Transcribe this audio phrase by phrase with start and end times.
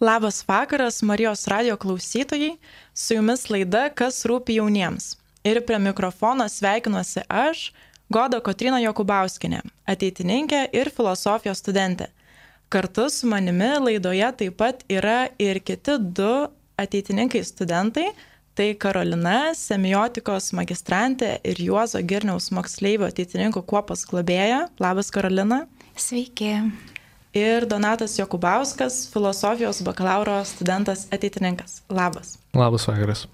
[0.00, 2.56] Labas vakaras, Marijos radio klausytojai,
[2.94, 5.10] su jumis laida Kas rūpi jauniems.
[5.44, 7.66] Ir prie mikrofono sveikinuosi aš,
[8.08, 12.06] Goda Kotrina Jokubauskinė, ateitininkė ir filosofijos studentė.
[12.72, 16.48] Kartu su manimi laidoje taip pat yra ir kiti du
[16.80, 18.06] ateitininkai studentai-
[18.56, 24.70] tai Karolina, semiotikos magistrantė ir Juozo Girniaus moksleivio ateitininkų kuopos globėja.
[24.80, 25.66] Labas, Karolina.
[25.94, 26.56] Sveiki
[27.34, 31.82] ir Donatas Jokubauskas, filosofijos bakalauro studentas ateitininkas.
[31.88, 32.38] Labas.
[32.54, 33.26] Labas vakaras.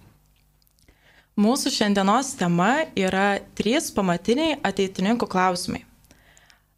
[1.37, 5.82] Mūsų šiandienos tema yra trys pamatiniai ateitininkų klausimai.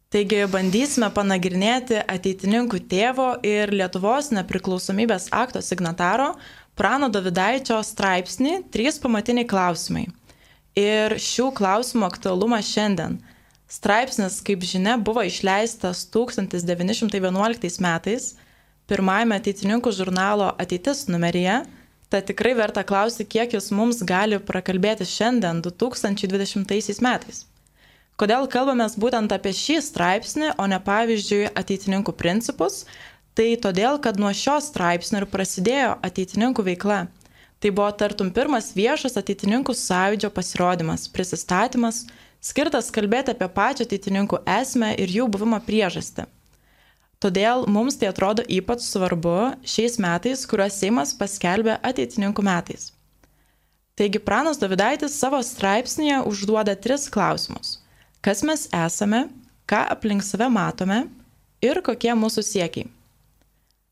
[0.09, 6.33] Taigi bandysime panagrinėti ateitininkų tėvo ir Lietuvos nepriklausomybės akto signataro
[6.75, 10.07] Prano Davidaičio straipsnį Trys pamatiniai klausimai.
[10.79, 13.19] Ir šių klausimų aktualumą šiandien
[13.69, 18.31] Straipsnis, kaip žinia, buvo išleistas 1911 metais
[18.89, 21.61] pirmajame ateitininkų žurnalo ateitis numeryje,
[22.09, 27.43] tad tikrai verta klausti, kiek jis mums gali prakalbėti šiandien 2020 metais.
[28.19, 32.83] Kodėl kalbame būtent apie šį straipsnį, o ne pavyzdžiui ateitininkų principus?
[33.37, 37.05] Tai todėl, kad nuo šio straipsnio ir prasidėjo ateitininkų veikla.
[37.59, 42.07] Tai buvo tartum pirmas viešas ateitininkų sąjūdžio pasirodymas, prisistatymas,
[42.41, 46.25] skirtas kalbėti apie pačią ateitininkų esmę ir jų buvimo priežastį.
[47.19, 49.35] Todėl mums tai atrodo ypač svarbu
[49.67, 52.93] šiais metais, kuriuos Seimas paskelbė ateitininkų metais.
[53.99, 57.81] Taigi Pranas Davidaitis savo straipsnėje užduoda tris klausimus.
[58.23, 59.25] Kas mes esame,
[59.67, 61.01] ką aplink save matome
[61.59, 62.87] ir kokie mūsų siekiai.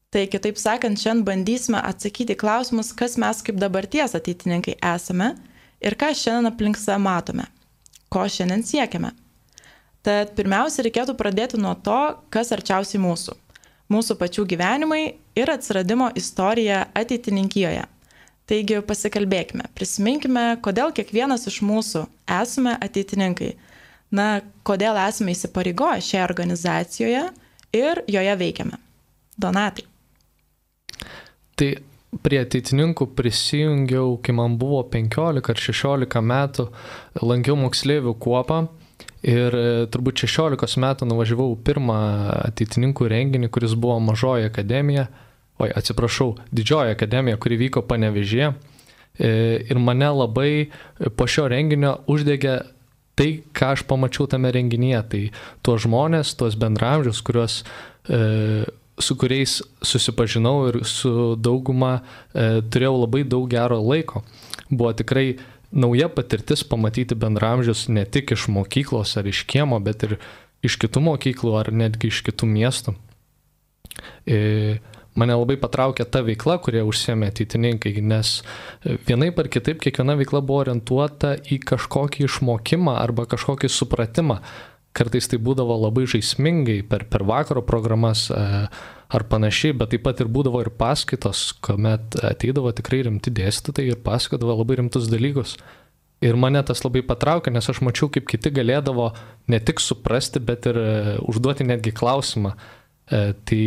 [0.07, 5.33] Tai kitaip sakant, šiandien bandysime atsakyti klausimus, kas mes kaip dabarties ateitininkai esame
[5.83, 7.49] ir ką šiandien aplink save matome
[8.13, 9.11] ko šiandien siekiame.
[10.05, 11.99] Tad pirmiausia, reikėtų pradėti nuo to,
[12.31, 13.35] kas arčiausiai mūsų.
[13.91, 15.01] Mūsų pačių gyvenimai
[15.39, 17.85] ir atsiradimo istorija ateitininkijoje.
[18.47, 23.55] Taigi pasikalbėkime, prisiminkime, kodėl kiekvienas iš mūsų esame ateitininkai.
[24.15, 27.25] Na, kodėl esame įsipareigoję šioje organizacijoje
[27.75, 28.79] ir joje veikiame.
[29.37, 29.83] Donatai.
[31.59, 31.69] Tai
[32.23, 36.67] prie ateitininkų prisijungiau, kai man buvo 15 ar 16 metų,
[37.21, 38.61] lankiau moksleivių kuopą
[39.27, 41.99] ir e, turbūt 16 metų nuvažiavau pirmą
[42.47, 45.07] ateitininkų renginį, kuris buvo Mažoji akademija,
[45.59, 48.53] oi atsiprašau, Didžioji akademija, kuri vyko Panevežėje.
[49.17, 50.67] Ir mane labai
[51.17, 52.59] po šio renginio uždegė
[53.17, 55.21] tai, ką aš pamačiau tame renginyje, tai
[55.65, 58.19] tuos žmonės, tuos bendramžius, kuriuos e,
[58.99, 61.99] su kuriais susipažinau ir su dauguma
[62.33, 64.23] e, turėjau labai daug gero laiko.
[64.69, 65.37] Buvo tikrai
[65.71, 70.17] nauja patirtis pamatyti bendramžius ne tik iš mokyklos ar iš kiemo, bet ir
[70.65, 72.95] iš kitų mokyklų ar netgi iš kitų miestų.
[74.25, 74.79] E,
[75.17, 78.39] mane labai patraukė ta veikla, kurie užsiemė ateitininkai, nes
[79.09, 84.41] vienaip ar kitaip kiekviena veikla buvo orientuota į kažkokį išmokimą arba kažkokį supratimą
[84.97, 88.43] kartais tai būdavo labai žaismingai per, per vakaro programas e,
[89.07, 94.01] ar panašiai, bet taip pat ir būdavo ir paskaitos, kuomet ateidavo tikrai rimti dėstytojai ir
[94.05, 95.55] pasakodavo labai rimtus dalykus.
[96.25, 99.11] Ir mane tas labai patraukė, nes aš mačiau, kaip kiti galėdavo
[99.53, 100.91] ne tik suprasti, bet ir e,
[101.29, 102.55] užduoti netgi klausimą.
[102.57, 103.61] E, tai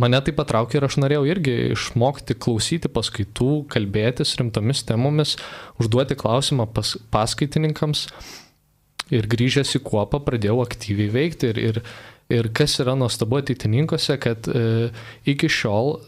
[0.00, 5.36] mane tai patraukė ir aš norėjau irgi išmokti klausyti paskaitų, kalbėtis rimtomis temomis,
[5.82, 8.06] užduoti klausimą pas, paskaitininkams
[9.14, 11.52] Ir grįžęs į kuopą pradėjau aktyviai veikti.
[11.52, 11.80] Ir, ir,
[12.32, 14.90] ir kas yra nuostabu ateitininkose, kad e,
[15.30, 15.98] iki šiol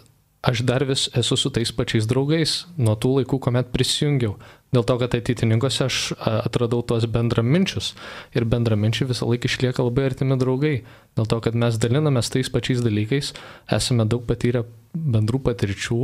[0.49, 4.37] aš dar vis esu su tais pačiais draugais nuo tų laikų, kuomet prisijungiau.
[4.75, 7.95] Dėl to, kad ateitininkose aš atradau tuos bendraminčius.
[8.37, 10.75] Ir bendraminčiai visą laiką išlieka labai artimi draugai.
[11.17, 13.33] Dėl to, kad mes dalinamės tais pačiais dalykais,
[13.79, 16.03] esame daug patyrę bendrų patirčių.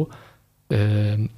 [0.72, 0.80] E,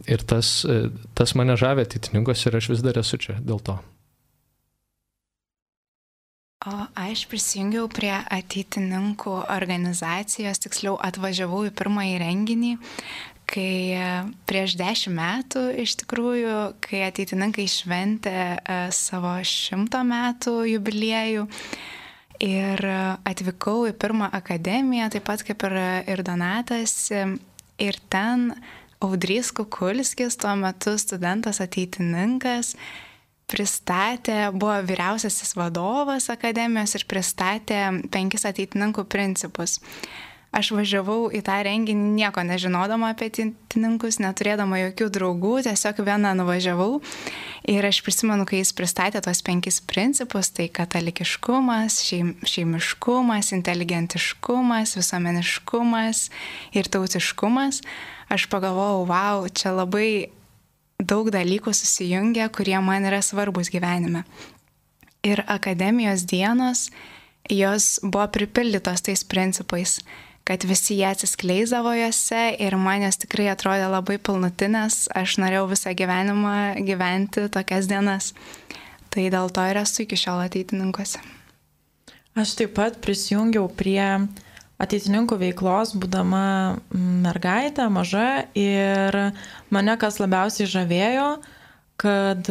[0.06, 0.86] ir tas, e,
[1.18, 3.80] tas mane žavė ateitininkose ir aš vis dar esu čia dėl to.
[6.66, 12.70] O aš prisijungiau prie ateitininkų organizacijos, tiksliau atvažiavau į pirmąjį renginį,
[13.46, 13.74] kai
[14.50, 21.46] prieš dešimt metų iš tikrųjų, kai ateitininkai šventė e, savo šimto metų jubiliejų.
[22.42, 22.82] Ir
[23.24, 25.78] atvykau į pirmą akademiją, taip pat kaip ir,
[26.10, 26.98] ir Donatas.
[27.80, 28.50] Ir ten
[29.06, 32.74] Audrys Kukulskis, tuo metu studentas ateitininkas,
[33.50, 37.82] pristatė, buvo vyriausiasis vadovas akademijos ir pristatė
[38.12, 39.80] penkis ateitininkų principus.
[40.56, 47.02] Aš važiavau į tą renginį nieko nežinodama apie ateitininkus, neturėdama jokių draugų, tiesiog vieną nuvažiavau.
[47.68, 56.22] Ir aš prisimenu, kai jis pristatė tuos penkis principus, tai katalikiškumas, šeim, šeimiškumas, inteligentiškumas, visuomeniškumas
[56.78, 57.82] ir tautiškumas,
[58.32, 60.30] aš pagalvojau, wow, čia labai
[61.02, 64.24] daug dalykų susijungia, kurie man yra svarbus gyvenime.
[65.26, 66.90] Ir akademijos dienos,
[67.50, 69.98] jos buvo pripildytos tais principais,
[70.46, 75.94] kad visi jie atsiskleidavo juose ir man jos tikrai atrodė labai pilnutinės, aš norėjau visą
[75.98, 76.56] gyvenimą
[76.86, 78.32] gyventi tokias dienas.
[79.10, 81.18] Tai dėl to ir esu iki šiol ateitininkuose.
[82.36, 84.04] Aš taip pat prisijungiau prie
[84.82, 89.16] ateitininkų veiklos, būdama mergaitė, maža ir
[89.72, 91.28] mane kas labiausiai žavėjo,
[91.96, 92.48] kad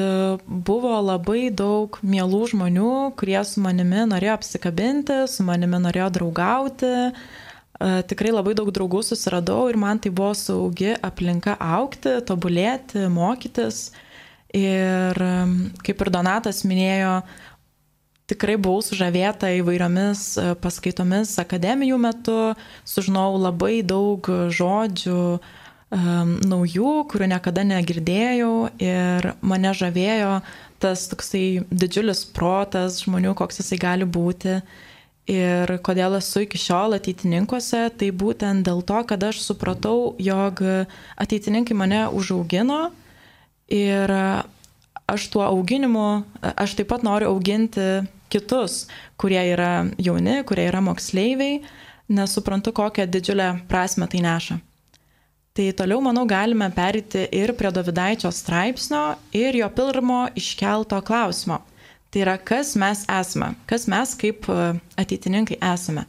[0.48, 6.94] buvo labai daug mielų žmonių, kurie su manimi norėjo apsikabinti, su manimi norėjo draugauti.
[7.06, 13.92] E, tikrai labai daug draugų susiradau ir man tai buvo saugi aplinka aukti, tobulėti, mokytis.
[14.56, 15.20] Ir
[15.84, 17.20] kaip ir Donatas minėjo,
[18.30, 22.40] tikrai buvau sužavėta įvairiomis e, paskaitomis akademijų metu,
[22.88, 25.20] sužinojau labai daug žodžių
[25.96, 30.40] um, naujų, kurių niekada negirdėjau ir mane žavėjo
[30.82, 34.60] tas toksai didžiulis protas žmonių, koks jisai gali būti.
[35.32, 40.62] Ir kodėl esu iki šiol ateitininkuose, tai būtent dėl to, kad aš supratau, jog
[41.18, 42.92] ateitininkai mane užaugino
[43.74, 44.14] ir
[45.08, 48.86] aš tuo auginimu, aš taip pat noriu auginti kitus,
[49.18, 51.62] kurie yra jauni, kurie yra moksleiviai,
[52.16, 54.60] nes suprantu, kokią didžiulę prasme tai neša.
[55.56, 61.62] Tai toliau, manau, galime perėti ir prie Davidaičio straipsnio ir jo pirmo iškelto klausimo.
[62.12, 64.58] Tai yra, kas mes esame, kas mes kaip e,
[65.00, 66.04] ateitininkai esame.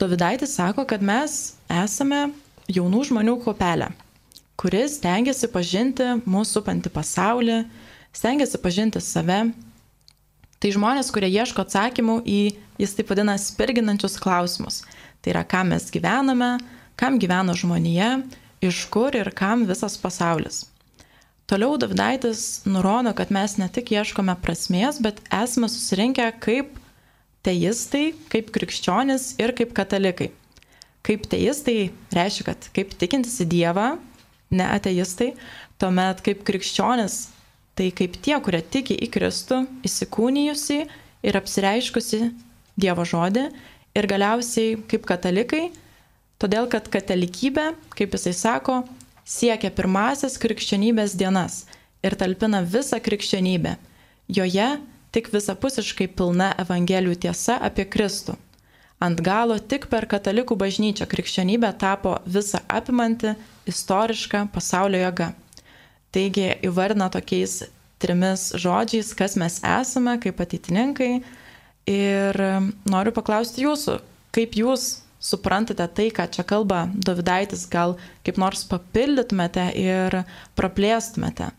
[0.00, 2.30] Davidaitis sako, kad mes esame
[2.72, 3.90] jaunų žmonių kopelė,
[4.56, 7.58] kuris stengiasi pažinti mūsų supantį pasaulį,
[8.16, 9.44] stengiasi pažinti save
[10.56, 12.40] Tai žmonės, kurie ieško atsakymų į,
[12.80, 14.80] jis taip vadina, spirginančius klausimus.
[15.20, 16.56] Tai yra, kam mes gyvename,
[16.96, 18.22] kam gyvena žmonija,
[18.64, 20.64] iš kur ir kam visas pasaulis.
[21.46, 26.80] Toliau Davidaitis nurodo, kad mes ne tik ieškome prasmės, bet esame susirinkę kaip
[27.46, 30.32] teistai, kaip krikščionis ir kaip katalikai.
[31.06, 33.92] Kaip teistai reiškia, kad kaip tikintis į Dievą,
[34.50, 35.34] ne ateistai,
[35.78, 37.35] tuomet kaip krikščionis
[37.76, 40.78] tai kaip tie, kurie tiki į Kristų, įsikūnijusi
[41.26, 42.30] ir apsireiškusi
[42.76, 43.46] Dievo žodį
[43.96, 45.70] ir galiausiai kaip katalikai,
[46.40, 48.82] todėl kad katalikybė, kaip jisai sako,
[49.24, 51.64] siekia pirmasias krikščionybės dienas
[52.04, 53.76] ir talpina visą krikščionybę.
[54.28, 54.68] Joje
[55.14, 58.36] tik visapusiškai pilna Evangelijų tiesa apie Kristų.
[59.00, 63.34] Ant galo tik per katalikų bažnyčią krikščionybė tapo visą apimanti
[63.68, 65.34] istoriška pasaulio jėga.
[66.16, 67.66] Taigi įvardina tokiais
[68.00, 71.10] trimis žodžiais, kas mes esame kaip ateitininkai.
[71.92, 72.38] Ir
[72.88, 73.98] noriu paklausti jūsų,
[74.32, 74.86] kaip jūs
[75.22, 80.22] suprantate tai, ką čia kalba Davidaitis, gal kaip nors papildytumėte ir
[80.58, 81.52] praplėstumėte?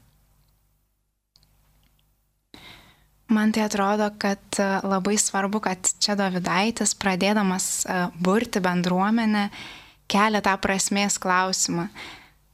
[3.29, 4.57] Man tai atrodo, kad
[4.87, 7.83] labai svarbu, kad čia Davidaitis, pradėdamas
[8.23, 9.49] burti bendruomenę,
[10.09, 11.91] kelia tą prasmės klausimą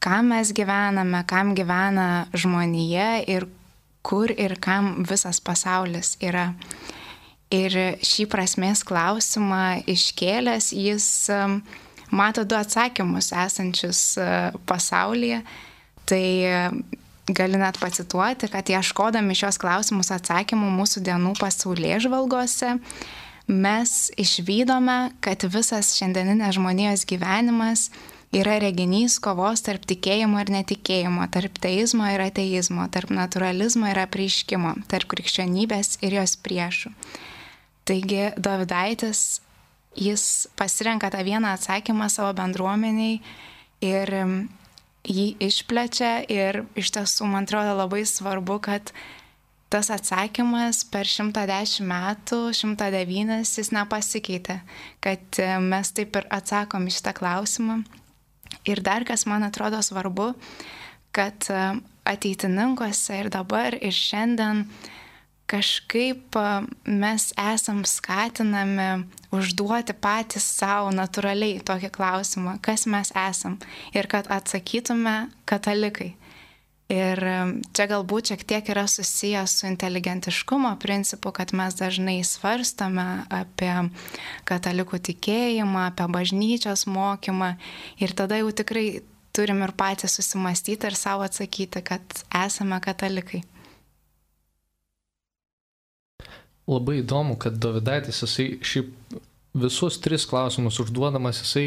[0.03, 3.47] kam mes gyvename, kam gyvena žmonija ir
[4.03, 6.51] kur ir kam visas pasaulis yra.
[7.53, 11.59] Ir šį prasmės klausimą iškėlęs jis um,
[12.11, 15.43] mato du atsakymus esančius uh, pasaulyje.
[16.09, 16.75] Tai uh,
[17.31, 22.73] galiu net pacituoti, kad ieškodami šios klausimus atsakymų mūsų dienų pasaulyje žvalgose,
[23.47, 27.87] mes išvykome, kad visas šiandieninės žmonijos gyvenimas
[28.33, 34.73] yra reginys kovos tarp tikėjimo ir netikėjimo, tarp teizmo ir ateizmo, tarp naturalizmo ir apreiškimo,
[34.89, 36.93] tarp krikščionybės ir jos priešų.
[37.85, 39.41] Taigi Davidaitis,
[39.99, 43.19] jis pasirenka tą vieną atsakymą savo bendruomeniai
[43.85, 44.13] ir
[45.03, 48.93] jį išplečia ir iš tiesų man atrodo labai svarbu, kad
[49.73, 54.61] tas atsakymas per 110 metų, 109 jis nepasikeitė,
[55.03, 57.81] kad mes taip ir atsakom iš tą klausimą
[58.69, 60.33] Ir dar kas man atrodo svarbu,
[61.11, 61.63] kad e,
[62.09, 64.65] ateitininkuose ir dabar ir šiandien
[65.51, 66.45] kažkaip e,
[66.87, 69.03] mes esam skatinami
[69.35, 73.59] užduoti patys savo natūraliai tokį klausimą, kas mes esam
[73.93, 75.17] ir kad atsakytume
[75.49, 76.13] katalikai.
[76.93, 77.19] Ir
[77.73, 83.71] čia galbūt šiek tiek yra susijęs su inteligentiškumo principu, kad mes dažnai svarstame apie
[84.49, 87.55] katalikų tikėjimą, apie bažnyčios mokymą
[88.03, 89.01] ir tada jau tikrai
[89.33, 93.41] turim ir patys susimastyti ir savo atsakyti, kad esame katalikai.
[96.69, 99.17] Labai įdomu, kad Davidaitis, jisai šiaip
[99.65, 101.65] visus tris klausimus užduodamas, jisai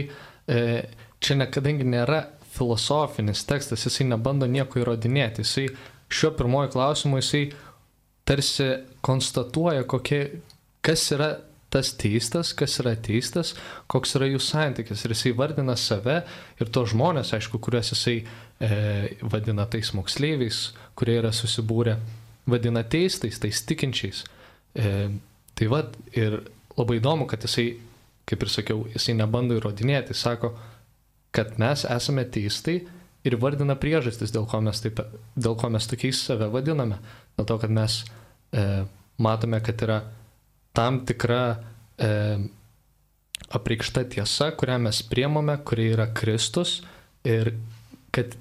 [0.49, 0.87] e,
[1.21, 2.23] čia nekadangi nėra
[2.56, 5.44] filosofinis tekstas, jisai nebando nieko įrodinėti.
[5.44, 5.68] Jisai
[6.12, 7.44] šiuo pirmoju klausimu jisai
[8.26, 8.70] tarsi
[9.06, 10.22] konstatuoja, kokie,
[10.84, 11.36] kas yra
[11.70, 13.52] tas teistas, kas yra teistas,
[13.90, 15.04] koks yra jų santykis.
[15.04, 16.20] Ir jisai vardina save
[16.60, 18.70] ir tos žmonės, aišku, kuriuos jisai e,
[19.22, 20.60] vadina tais moksleiviais,
[20.98, 21.98] kurie yra susibūrę,
[22.48, 24.22] vadina teistais, tais tikinčiais.
[24.78, 24.94] E,
[25.58, 26.40] tai vad ir
[26.78, 27.68] labai įdomu, kad jisai,
[28.28, 30.54] kaip ir sakiau, jisai nebando įrodinėti, jis sako,
[31.35, 32.80] kad mes esame teistai
[33.26, 35.02] ir vardina priežastis, dėl ko mes, taip,
[35.35, 37.00] dėl ko mes tokiais save vadiname.
[37.38, 38.02] Dėl to, kad mes
[38.54, 38.85] e,
[39.23, 40.00] matome, kad yra
[40.76, 41.42] tam tikra
[41.99, 42.11] e,
[43.56, 46.80] apreikšta tiesa, kurią mes priemame, kuri yra Kristus
[47.26, 47.54] ir
[48.14, 48.35] kad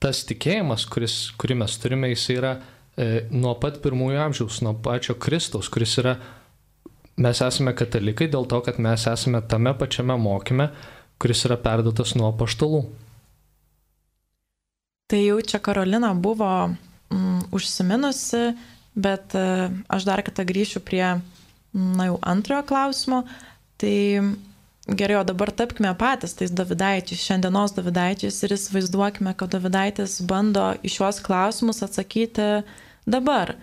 [0.00, 5.16] tas tikėjimas, kuris, kurį mes turime, jis yra e, nuo pat pirmųjų amžiaus, nuo pačio
[5.20, 6.16] Kristaus, kuris yra,
[7.20, 10.70] mes esame katalikai dėl to, kad mes esame tame pačiame mokyme,
[11.20, 12.84] kuris yra perduotas nuo paštalų.
[15.10, 18.52] Tai jau čia Karolina buvo mm, užsiminusi,
[18.94, 19.46] bet e,
[19.90, 21.06] aš dar kartą grįšiu prie,
[21.74, 23.24] na jau antrojo klausimo.
[23.80, 23.96] Tai
[24.86, 30.94] gerai, o dabar tapkime patys tais Davidaičiais, šiandienos Davidaičiais ir įsivaizduokime, kad Davidaitis bando į
[30.94, 32.62] šiuos klausimus atsakyti
[33.10, 33.56] dabar.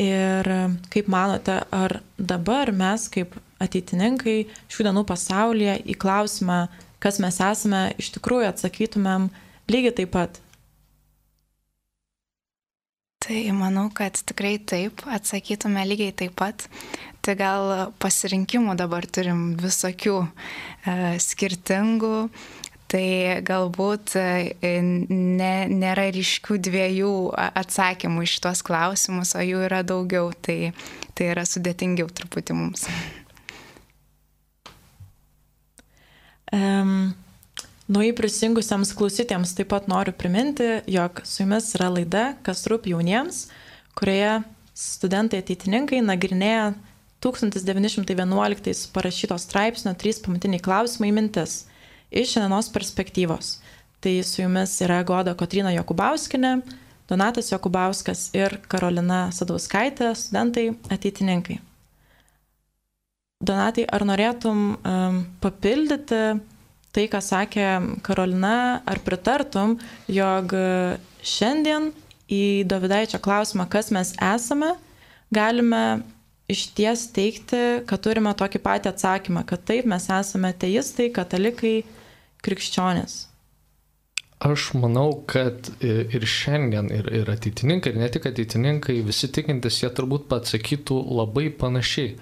[0.00, 0.48] Ir
[0.92, 3.34] kaip manote, ar dabar mes kaip
[3.64, 6.66] ateitininkai šių dienų pasaulyje į klausimą,
[7.02, 9.30] kas mes esame, iš tikrųjų atsakytumėm
[9.70, 10.40] lygiai taip pat.
[13.26, 16.68] Tai manau, kad tikrai taip, atsakytume lygiai taip pat.
[17.26, 20.28] Tai gal pasirinkimų dabar turim visokių e,
[21.18, 22.28] skirtingų,
[22.86, 23.06] tai
[23.42, 30.70] galbūt e, ne, nėra ryškių dviejų atsakymų iš tuos klausimus, o jų yra daugiau, tai,
[31.18, 32.86] tai yra sudėtingiau truputį mums.
[36.54, 37.14] Um,
[37.86, 43.44] Nuo įprisijungusiems klausytėms taip pat noriu priminti, jog su jumis yra laida Kas rūp jauniems,
[43.94, 44.40] kurioje
[44.74, 46.72] studentai ateitininkai nagrinėja
[47.22, 51.60] 1911 parašyto straipsnio trys pamatiniai klausimai mintis
[52.10, 53.52] iš šiandienos perspektyvos.
[54.02, 56.56] Tai su jumis yra Goda Kotrina Jokubauskinė,
[57.06, 61.60] Donatas Jokubauskas ir Karolina Sadauskaitė, studentai ateitininkai.
[63.44, 66.20] Donatai, ar norėtum um, papildyti
[66.96, 67.66] tai, ką sakė
[68.00, 69.74] Karolina, ar pritartum,
[70.08, 70.54] jog
[71.20, 71.90] šiandien
[72.32, 74.72] į Davidaičio klausimą, kas mes esame,
[75.28, 76.00] galime
[76.48, 81.82] iš ties teikti, kad turime tokį patį atsakymą, kad taip mes esame teistai, katalikai,
[82.46, 83.26] krikščionys.
[84.46, 89.92] Aš manau, kad ir šiandien, ir, ir ateitininkai, ir ne tik ateitininkai, visi tikintis, jie
[89.96, 92.16] turbūt atsakytų labai panašiai.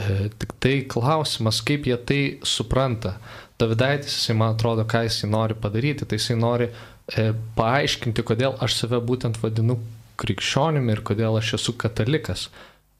[0.00, 3.18] E, tik tai klausimas, kaip jie tai supranta.
[3.60, 7.26] Davidaitis, jisai man atrodo, ką jisai nori padaryti, tai jisai nori e,
[7.58, 9.76] paaiškinti, kodėl aš save būtent vadinu
[10.20, 12.48] krikščionimi ir kodėl aš esu katalikas.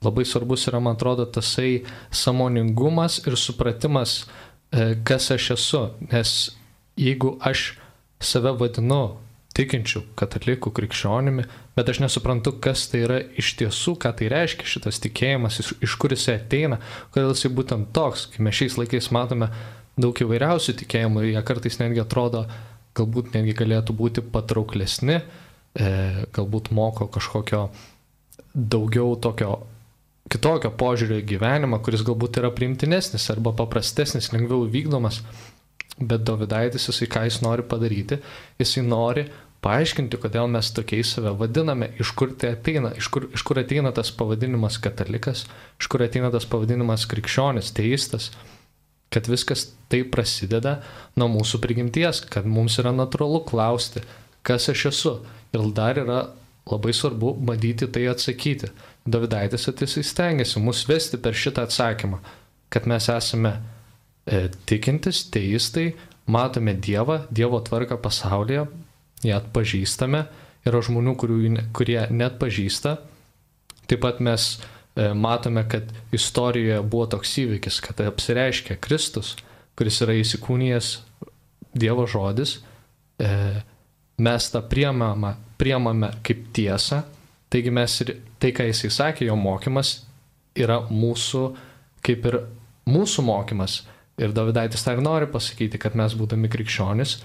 [0.04, 4.24] Labai svarbus yra, man atrodo, tasai samoningumas ir supratimas,
[4.72, 5.82] e, kas aš esu.
[6.12, 6.36] Nes
[7.00, 7.74] jeigu aš
[8.20, 9.02] save vadinu
[9.56, 11.48] tikinčių katalikų krikščionimi,
[11.80, 15.94] bet aš nesuprantu, kas tai yra iš tiesų, ką tai reiškia šitas tikėjimas, iš, iš
[16.00, 16.76] kur jisai ateina,
[17.14, 19.48] kodėl jisai būtent toks, kai mes šiais laikais matome
[20.00, 22.44] daug įvairiausių tikėjimų, jie kartais netgi atrodo,
[22.98, 25.22] galbūt netgi galėtų būti patrauklesni,
[25.72, 25.90] e,
[26.36, 27.70] galbūt moko kažkokio
[28.52, 29.54] daugiau tokio
[30.30, 35.22] kitokio požiūrio į gyvenimą, kuris galbūt yra priimtinesnis arba paprastesnis, lengviau vykdomas.
[36.00, 38.20] Bet Davidaitis, jisai ką jis nori padaryti,
[38.60, 39.26] jisai nori
[39.64, 43.92] paaiškinti, kodėl mes tokiais save vadiname, iš kur tai ateina, iš kur, iš kur ateina
[43.96, 45.44] tas pavadinimas katalikas,
[45.80, 48.30] iš kur ateina tas pavadinimas krikščionis, teistas,
[49.12, 50.78] kad viskas tai prasideda
[51.18, 54.04] nuo mūsų prigimties, kad mums yra natūralu klausti,
[54.46, 55.14] kas aš esu.
[55.50, 56.20] Ir dar yra
[56.70, 58.70] labai svarbu bandyti tai atsakyti.
[59.10, 62.20] Davidaitis atisai stengiasi mus vesti per šitą atsakymą,
[62.70, 65.90] kad mes esame e, tikintis, teistai,
[66.30, 68.68] matome Dievą, Dievo tvarką pasaulyje,
[69.26, 70.24] ją atpažįstame,
[70.68, 71.38] yra žmonių, kurių,
[71.76, 72.96] kurie net pažįsta.
[73.90, 79.34] Taip pat mes e, matome, kad istorijoje buvo toks įvykis, kad apsireiškia Kristus,
[79.78, 80.92] kuris yra įsikūnijęs
[81.80, 82.58] Dievo žodis.
[83.20, 83.30] E,
[84.20, 87.02] mes tą priemame, priemame kaip tiesą,
[87.50, 90.00] taigi mes ir tai, ką jisai sakė, jo mokymas
[90.58, 91.44] yra mūsų,
[92.04, 92.40] kaip ir
[92.90, 93.82] mūsų mokymas.
[94.20, 97.16] Ir Davidaitis tai ir nori pasakyti, kad mes būdami krikščionis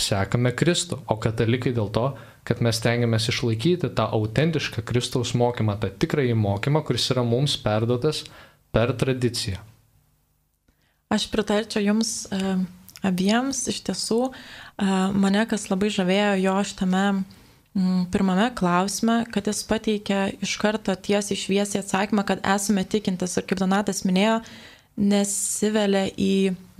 [0.00, 2.10] sekame Kristų, o katalikai dėl to,
[2.48, 8.24] kad mes tengiamės išlaikyti tą autentišką Kristaus mokymą, tą tikrąjį mokymą, kuris yra mums perduotas
[8.72, 9.60] per tradiciją.
[11.12, 12.56] Aš pritarčiau Jums e,
[13.06, 19.62] abiems, iš tiesų, e, mane kas labai žavėjo jo šitame m, pirmame klausime, kad jis
[19.68, 24.40] pateikė iš karto tiesiai šviesiai atsakymą, kad esame tikintis ir kaip Donatas minėjo,
[24.98, 26.32] nesivelia į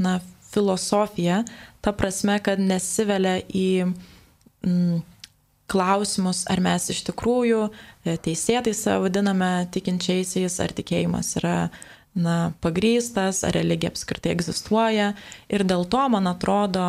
[0.03, 0.19] na,
[0.53, 1.43] filosofiją,
[1.85, 5.01] ta prasme, kad nesivelia į mm,
[5.69, 11.57] klausimus, ar mes iš tikrųjų e, teisėtai save vadiname tikinčiaisiais, ar tikėjimas yra
[12.17, 15.13] na, pagrystas, ar religija apskritai egzistuoja.
[15.53, 16.87] Ir dėl to, man atrodo,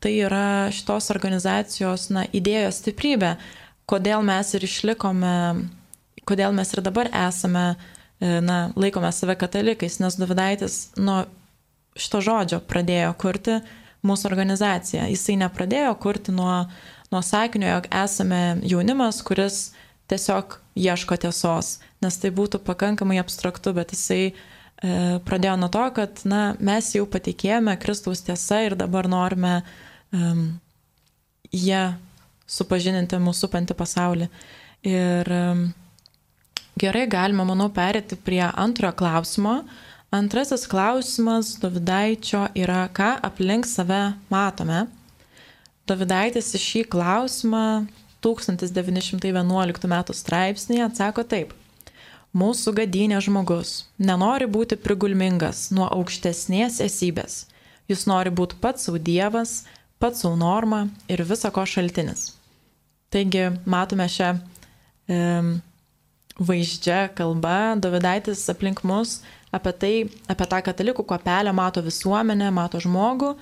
[0.00, 3.34] tai yra šitos organizacijos na, idėjos stiprybė,
[3.90, 5.34] kodėl mes ir išlikome,
[6.28, 7.66] kodėl mes ir dabar esame,
[8.20, 11.26] e, na, laikome save katalikais, nes Davidaitis nuo
[11.98, 13.58] šito žodžio pradėjo kurti
[14.06, 15.08] mūsų organizaciją.
[15.10, 16.64] Jisai nepradėjo kurti nuo,
[17.12, 19.70] nuo sakinio, jog esame jaunimas, kuris
[20.10, 24.32] tiesiog ieško tiesos, nes tai būtų pakankamai abstraktu, bet jisai e,
[25.26, 29.60] pradėjo nuo to, kad na, mes jau patikėjome Kristaus tiesą ir dabar norime
[30.14, 30.46] um,
[31.54, 31.84] ją
[32.50, 34.30] supažininti mūsų supantį pasaulį.
[34.88, 35.62] Ir um,
[36.80, 44.16] gerai galima, manau, perėti prie antrojo klausimo, uh, Antrasis klausimas Davidaičio yra, ką aplink save
[44.26, 44.88] matome.
[45.86, 47.62] Davidaitis į šį klausimą
[48.26, 49.94] 1911 m.
[50.10, 51.54] straipsnėje atsako taip.
[52.34, 57.44] Mūsų gadynė žmogus nenori būti prigulmingas nuo aukštesnės esybės.
[57.86, 59.64] Jis nori būti pats savo dievas,
[60.02, 62.32] pats savo norma ir visako šaltinis.
[63.14, 65.22] Taigi matome šią e,
[66.40, 69.20] vaizdžią kalbą, Davidaitis aplink mus
[69.52, 69.94] apie tai,
[70.30, 73.34] apie tą katalikų kopelę mato visuomenę, mato žmogų,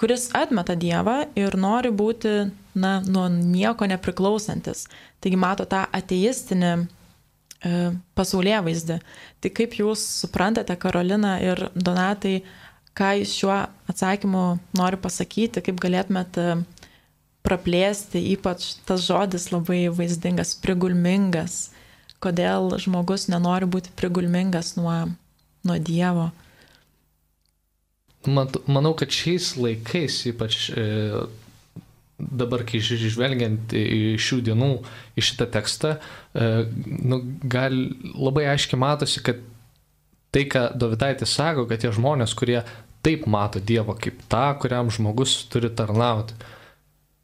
[0.00, 2.32] kuris atmeta Dievą ir nori būti,
[2.74, 4.86] na, nuo nieko nepriklausantis.
[5.20, 7.72] Taigi mato tą ateistinį e,
[8.16, 8.98] pasaulyje vaizdį.
[9.44, 12.40] Tai kaip jūs suprantate, Karolina ir Donatai,
[12.96, 13.58] ką jūs šiuo
[13.92, 14.44] atsakymu
[14.80, 16.48] nori pasakyti, kaip galėtumėt e,
[17.44, 21.66] praplėsti, ypač tas žodis labai vaizdingas, prigulmingas,
[22.20, 25.08] kodėl žmogus nenori būti prigulmingas nuo
[25.62, 26.30] nuo Dievo.
[28.28, 30.84] Mat, manau, kad šiais laikais, ypač e,
[32.20, 34.72] dabar, kai žvelgiant į šių dienų,
[35.16, 36.50] į šitą tekstą, e,
[36.84, 37.76] nu, gal
[38.12, 39.40] labai aiškiai matosi, kad
[40.34, 42.60] tai, ką Dovitaitis sako, kad tie žmonės, kurie
[43.04, 46.36] taip mato Dievą kaip tą, kuriam žmogus turi tarnauti,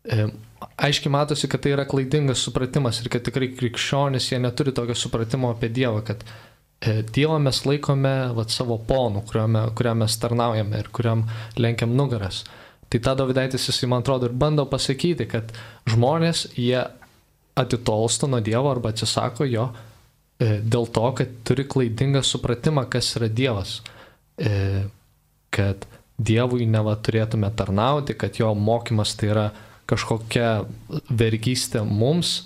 [0.08, 0.30] e,
[0.76, 5.50] aiškiai matosi, kad tai yra klaidingas supratimas ir kad tikrai krikščionis jie neturi tokio supratimo
[5.54, 6.24] apie Dievą, kad
[6.80, 11.24] E, Dievą mes laikome vat, savo ponų, kuriam, kuriam mes tarnaujame ir kuriam
[11.56, 12.42] lenkiam nugaras.
[12.92, 15.54] Tai tą Davidaitis jisai, man atrodo, ir bando pasakyti, kad
[15.88, 16.84] žmonės, jie
[17.56, 23.32] atitolsta nuo Dievo arba atsisako jo e, dėl to, kad turi klaidingą supratimą, kas yra
[23.32, 23.78] Dievas.
[24.36, 24.84] E,
[25.56, 29.46] kad Dievui neva turėtume tarnauti, kad jo mokymas tai yra
[29.90, 30.50] kažkokia
[31.08, 32.40] vergystė mums,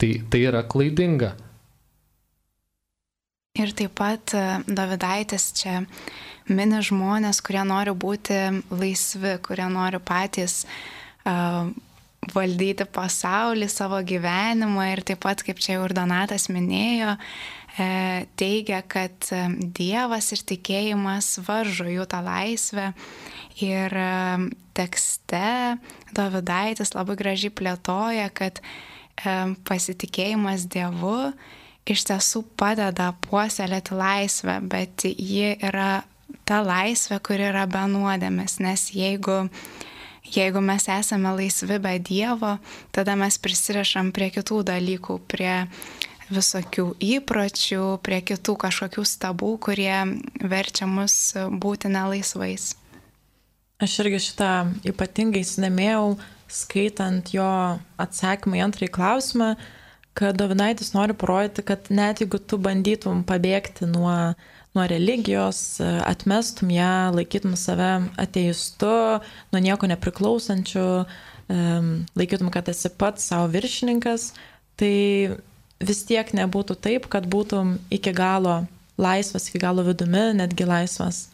[0.00, 1.34] tai, tai yra klaidinga.
[3.54, 5.84] Ir taip pat e, Davidaitis čia
[6.50, 8.38] mini žmonės, kurie nori būti
[8.74, 10.64] laisvi, kurie nori patys
[11.24, 11.70] uh,
[12.32, 17.18] valdyti pasaulį, savo gyvenimą ir taip pat, kaip čia jau ir Donatas minėjo, e,
[18.38, 19.28] teigia, kad
[19.74, 22.92] Dievas ir tikėjimas varžo jų tą laisvę.
[23.62, 23.94] Ir
[24.74, 25.78] tekste
[26.14, 28.62] Davidaitis labai gražiai plėtoja, kad
[29.66, 31.32] pasitikėjimas Dievu
[31.88, 36.04] iš tiesų padeda puoselėti laisvę, bet ji yra
[36.48, 39.44] ta laisvė, kuri yra be nuodėmės, nes jeigu,
[40.34, 42.56] jeigu mes esame laisvi be Dievo,
[42.92, 45.54] tada mes prisirišam prie kitų dalykų, prie
[46.32, 49.96] visokių įpročių, prie kitų kažkokių stabų, kurie
[50.40, 52.74] verčia mus būti nelaisvais.
[53.82, 54.50] Aš irgi šitą
[54.86, 56.14] ypatingai įsidėmėjau,
[56.48, 57.48] skaitant jo
[58.00, 59.48] atsakymą į antrąjį klausimą,
[60.14, 64.14] kad Dovinaitis nori parodyti, kad net jeigu tu bandytum pabėgti nuo,
[64.78, 67.90] nuo religijos, atmestum ją, laikytum save
[68.22, 68.94] ateistu,
[69.50, 70.86] nuo nieko nepriklausančiu,
[72.14, 74.30] laikytum, kad esi pats savo viršininkas,
[74.78, 74.94] tai
[75.80, 78.64] vis tiek nebūtų taip, kad būtum iki galo
[79.00, 81.28] laisvas, iki galo vidumi, netgi laisvas.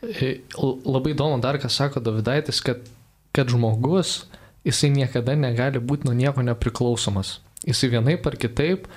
[0.00, 2.84] Labai įdomu dar, ką sako Davidaitis, kad
[3.32, 4.24] kad žmogus,
[4.66, 7.38] jisai niekada negali būti nuo nieko nepriklausomas.
[7.66, 8.88] Jisai vienaip ar kitaip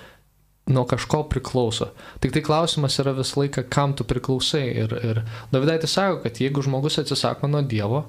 [0.71, 1.89] nuo kažko priklauso.
[2.23, 4.63] Tik tai klausimas yra visą laiką, kam tu priklausai.
[4.85, 5.21] Ir, ir
[5.51, 8.05] Davidaitis sako, kad jeigu žmogus atsisako nuo Dievo,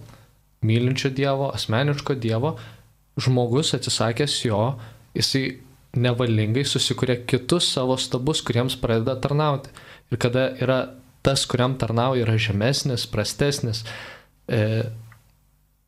[0.65, 2.55] mylinčio Dievo, asmeniško Dievo,
[3.21, 4.63] žmogus atsisakęs jo,
[5.15, 5.59] jisai
[5.97, 9.73] nevalingai susikuria kitus savo stabus, kuriems pradeda tarnauti.
[10.13, 10.79] Ir kada yra
[11.25, 13.85] tas, kuriam tarnauja, yra žemesnis, prastesnis,
[14.49, 14.85] e,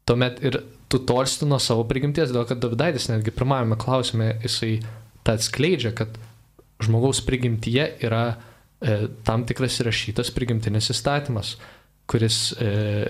[0.09, 4.79] tuomet ir tu tolsti nuo savo prigimties, dėl kad Davidaitis netgi pirmajame klausime jisai
[5.27, 6.16] tą atskleidžia, kad
[6.83, 11.57] žmogaus prigimtyje yra e, tam tikras įrašytas prigimtinis įstatymas,
[12.09, 13.09] kuris, e,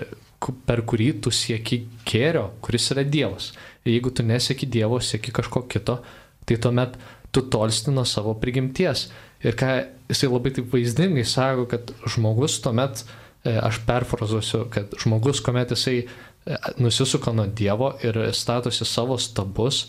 [0.67, 3.51] per kurį tu sieki gėrio, kuris yra Dievas.
[3.85, 5.99] Ir jeigu tu nesieki Dievo, sieki kažko kito,
[6.47, 6.97] tai tuomet
[7.31, 9.07] tu tolsti nuo savo prigimties.
[9.45, 9.69] Ir ką
[10.09, 13.03] jisai labai taip vaizdingai sako, kad žmogus tuomet,
[13.43, 19.85] e, aš perfrazuosiu, kad žmogus, kuomet jisai e, nusisuka nuo Dievo ir statosi savo stabus,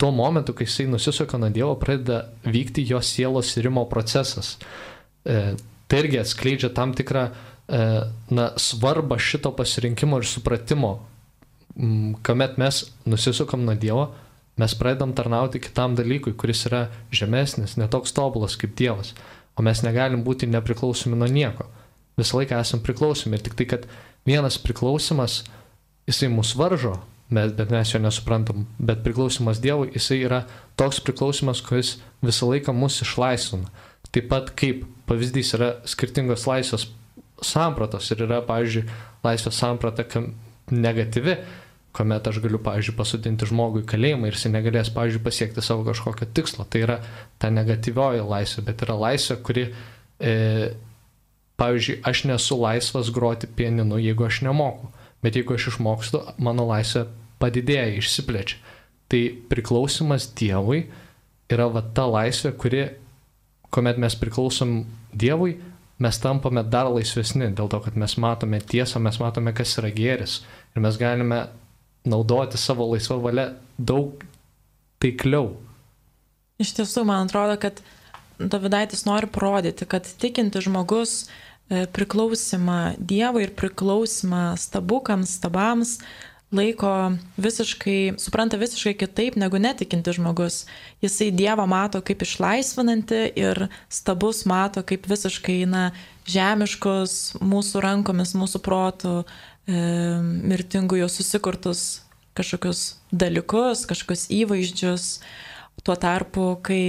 [0.00, 4.56] tuo momentu, kai jisai nusisuka nuo Dievo, pradeda vykti jo sielos rimo procesas.
[5.24, 5.54] E,
[5.86, 7.28] tai irgi atskleidžia tam tikrą
[7.72, 10.90] na, svarbą šito pasirinkimo ir supratimo,
[12.26, 14.08] kuomet mes nusisukam nuo Dievo,
[14.60, 19.14] mes pradedam tarnauti kitam dalykui, kuris yra žemesnis, netoks tobulas kaip Dievas.
[19.56, 21.68] O mes negalim būti nepriklausomi nuo nieko.
[22.20, 23.86] Visą laiką esam priklausomi ir tik tai, kad
[24.28, 25.42] vienas priklausimas,
[26.08, 26.94] jisai mus varžo,
[27.32, 28.66] bet, bet mes jo nesuprantam.
[28.78, 30.42] Bet priklausimas Dievui, jisai yra
[30.80, 33.72] toks priklausimas, kuris visą laiką mus išlaisvina.
[34.12, 36.90] Taip pat kaip pavyzdys yra skirtingos laisvės
[37.42, 38.84] sampratos ir yra, pavyzdžiui,
[39.24, 40.04] laisvės samprata
[40.72, 41.38] negatyvi,
[41.92, 46.28] kuomet aš galiu, pavyzdžiui, pasudinti žmogų į kalėjimą ir jis negalės, pavyzdžiui, pasiekti savo kažkokio
[46.32, 46.64] tikslo.
[46.64, 46.98] Tai yra
[47.42, 49.66] ta negatyvioji laisvė, bet yra laisvė, kuri,
[50.16, 50.34] e,
[51.60, 54.88] pavyzdžiui, aš nesu laisvas groti pieninu, jeigu aš nemoku.
[55.22, 57.06] Bet jeigu aš išmokstu, mano laisvė
[57.42, 58.58] padidėja, išsiplečia.
[59.12, 59.20] Tai
[59.52, 60.86] priklausimas Dievui
[61.52, 62.86] yra va ta laisvė, kuri,
[63.74, 64.78] kuomet mes priklausom
[65.12, 65.58] Dievui,
[66.02, 70.40] mes tampame dar laisvesni, dėl to, kad mes matome tiesą, mes matome, kas yra gėris.
[70.72, 71.44] Ir mes galime
[72.04, 74.24] naudoti savo laisvą valią daug
[75.02, 75.52] taikliau.
[76.62, 77.82] Iš tiesų, man atrodo, kad
[78.42, 81.28] Davidaitis nori parodyti, kad tikinti žmogus
[81.70, 85.98] e, priklausimą Dievui ir priklausimą stabukams, stabams
[86.52, 90.66] laiko visiškai, supranta visiškai kitaip negu netikinti žmogus.
[91.04, 95.86] Jisai Dievą mato kaip išlaisvinantį ir stabus mato kaip visiškai na,
[96.28, 99.14] žemiškus mūsų rankomis, mūsų protų,
[99.66, 99.78] e,
[100.22, 102.02] mirtingų jau susikurtus
[102.38, 105.08] kažkokius dalykus, kažkokius įvaizdžius.
[105.82, 106.82] Tuo tarpu, kai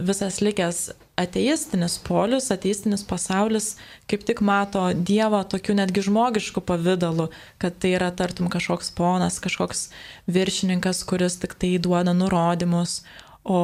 [0.00, 0.78] visas likęs
[1.20, 3.74] ateistinis polius, ateistinis pasaulis
[4.10, 7.28] kaip tik mato Dievą tokiu netgi žmogišku pavydalu,
[7.62, 9.88] kad tai yra tartum kažkoks ponas, kažkoks
[10.26, 13.02] viršininkas, kuris tik tai duoda nurodymus,
[13.44, 13.60] o,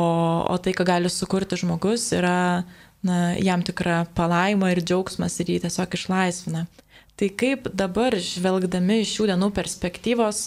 [0.47, 2.63] o tai, ką gali sukurti žmogus, yra
[3.03, 6.67] na, jam tikra palaima ir džiaugsmas ir jį tiesiog išlaisvina.
[7.21, 10.39] Tai kaip dabar, žvelgdami iš šių dienų perspektyvos,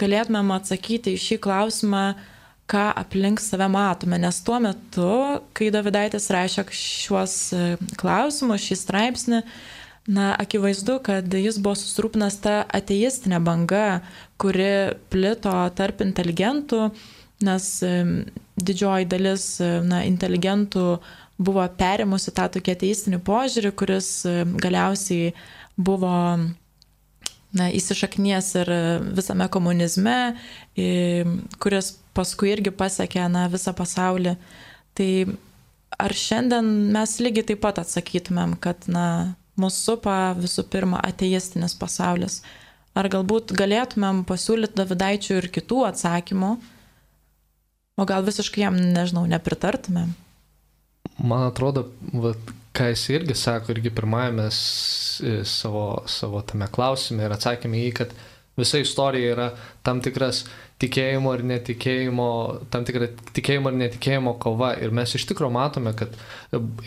[0.00, 2.02] galėtumėm atsakyti į šį klausimą,
[2.68, 5.12] ką aplink save matome, nes tuo metu,
[5.56, 7.62] kai Davidaitis rašė šiuos e,
[7.98, 9.38] klausimus, šį straipsnį,
[10.12, 14.02] na, akivaizdu, kad jis buvo susirūpinęs tą ateistinę bangą,
[14.40, 14.68] kuri
[15.08, 16.90] plito tarp inteligentų,
[17.48, 17.94] nes e,
[18.60, 20.84] didžioji dalis e, na, inteligentų
[21.40, 24.12] buvo perimusi tą tokį ateistinį požiūrį, kuris
[24.60, 25.32] galiausiai
[25.80, 26.14] buvo
[27.56, 28.72] na, įsišaknies ir
[29.16, 30.16] visame komunizme,
[31.62, 34.36] kuris paskui irgi pasiekė na, visą pasaulį.
[34.98, 35.10] Tai
[36.00, 42.40] ar šiandien mes lygiai taip pat atsakytumėm, kad na, mūsų supa visų pirma ateistinis pasaulis?
[42.98, 46.54] Ar galbūt galėtumėm pasiūlyti Davidaičių ir kitų atsakymų,
[48.00, 50.10] o gal visiškai jam, nežinau, nepritartumėm?
[51.20, 52.32] Man atrodo, va,
[52.76, 58.14] ką jis irgi sako, irgi pirmajame savo, savo tame klausime ir atsakymė į, kad
[58.58, 59.48] visa istorija yra
[59.86, 60.44] tam tikras
[60.80, 62.28] tikėjimo ir netikėjimo,
[62.72, 64.72] tam tikra tikėjimo ir netikėjimo kova.
[64.80, 66.14] Ir mes iš tikrųjų matome, kad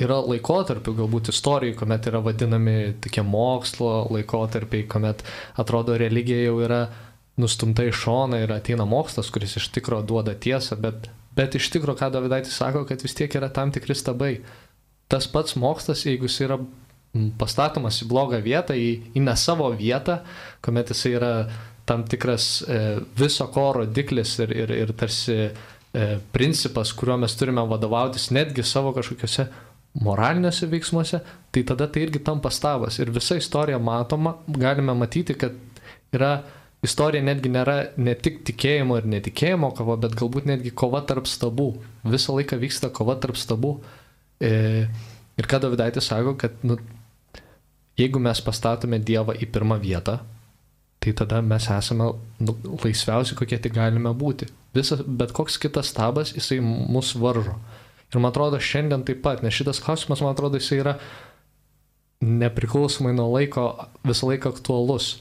[0.02, 5.22] yra laikotarpių, galbūt istorijų, kuomet yra vadinami tokie mokslo laikotarpiai, kuomet
[5.62, 6.88] atrodo religija jau yra
[7.40, 12.00] nustumta į šoną ir ateina mokslas, kuris iš tikrųjų duoda tiesą, bet, bet iš tikrųjų,
[12.02, 14.36] ką Davidaitis sako, kad vis tiek yra tam tikri stabai.
[15.14, 16.58] Tas pats mokslas, jeigu jis yra
[17.38, 20.24] pastatomas į blogą vietą, į, į ne savo vietą,
[20.66, 21.34] kuomet jis yra
[21.86, 22.80] tam tikras e,
[23.20, 28.96] viso ko rodiklis ir, ir, ir tarsi e, principas, kuriuo mes turime vadovautis netgi savo
[28.96, 29.46] kažkokiuose
[30.02, 31.20] moraliniuose veiksmuose,
[31.54, 32.98] tai tada tai irgi tampa stavas.
[33.00, 35.54] Ir visa istorija matoma, galime matyti, kad
[36.16, 36.40] yra
[36.84, 41.70] istorija netgi nėra ne tik tikėjimo ir netikėjimo kova, bet galbūt netgi kova tarp stabų.
[42.10, 43.78] Visą laiką vyksta kova tarp stabų.
[44.44, 44.52] E,
[45.40, 46.78] ir ką Davidaitis sako, kad nu,
[48.00, 50.20] jeigu mes pastatome Dievą į pirmą vietą,
[51.04, 52.12] tai tada mes esame
[52.44, 54.48] nu, laisviausi, kokie tik galime būti.
[54.76, 57.58] Visas, bet koks kitas stabas, jisai mus varžo.
[58.14, 60.96] Ir man atrodo, šiandien taip pat, nes šitas klausimas, man atrodo, jisai yra
[62.24, 63.68] nepriklausomai nuo laiko
[64.08, 65.18] visą laiką aktualus.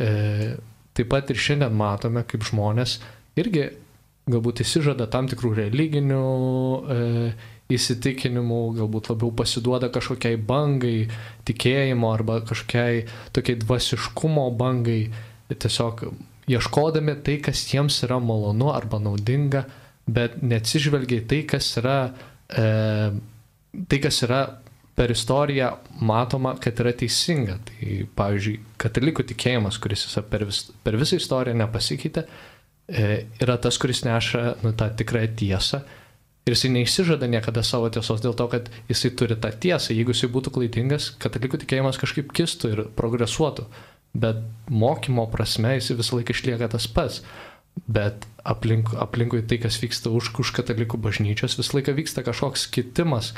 [0.00, 0.56] E,
[0.96, 2.98] taip pat ir šiandien matome, kaip žmonės
[3.38, 3.68] irgi
[4.28, 6.22] galbūt įsižada tam tikrų religinių
[6.94, 6.98] e,
[7.72, 11.08] įsitikinimų, galbūt labiau pasiduoda kažkokiai bangai
[11.48, 13.02] tikėjimo arba kažkokiai
[13.36, 15.02] tokiai dvasiškumo bangai,
[15.52, 16.06] tiesiog
[16.48, 19.66] ieškodami tai, kas jiems yra malonu arba naudinga,
[20.08, 21.98] bet neatsižvelgia į tai, kas yra,
[22.48, 22.64] e,
[23.84, 24.40] tai, kas yra
[24.98, 25.70] per istoriją
[26.08, 27.58] matoma, kad yra teisinga.
[27.68, 32.24] Tai pavyzdžiui, katalikų tikėjimas, kuris per, vis, per visą istoriją nepasikeitė,
[32.88, 33.06] e,
[33.44, 35.84] yra tas, kuris neša nu, tą tikrąją tiesą.
[36.48, 39.92] Ir jisai neišsižada niekada savo tiesos dėl to, kad jisai turi tą tiesą.
[39.92, 43.66] Jeigu jisai būtų klaidingas, katalikų tikėjimas kažkaip kistų ir progresuotų.
[44.16, 44.40] Bet
[44.72, 47.20] mokymo prasme jisai visą laiką išlieka tas pats
[47.86, 53.32] bet aplink, aplinkui tai, kas vyksta už, už katalikų bažnyčios, visą laiką vyksta kažkoks kitimas,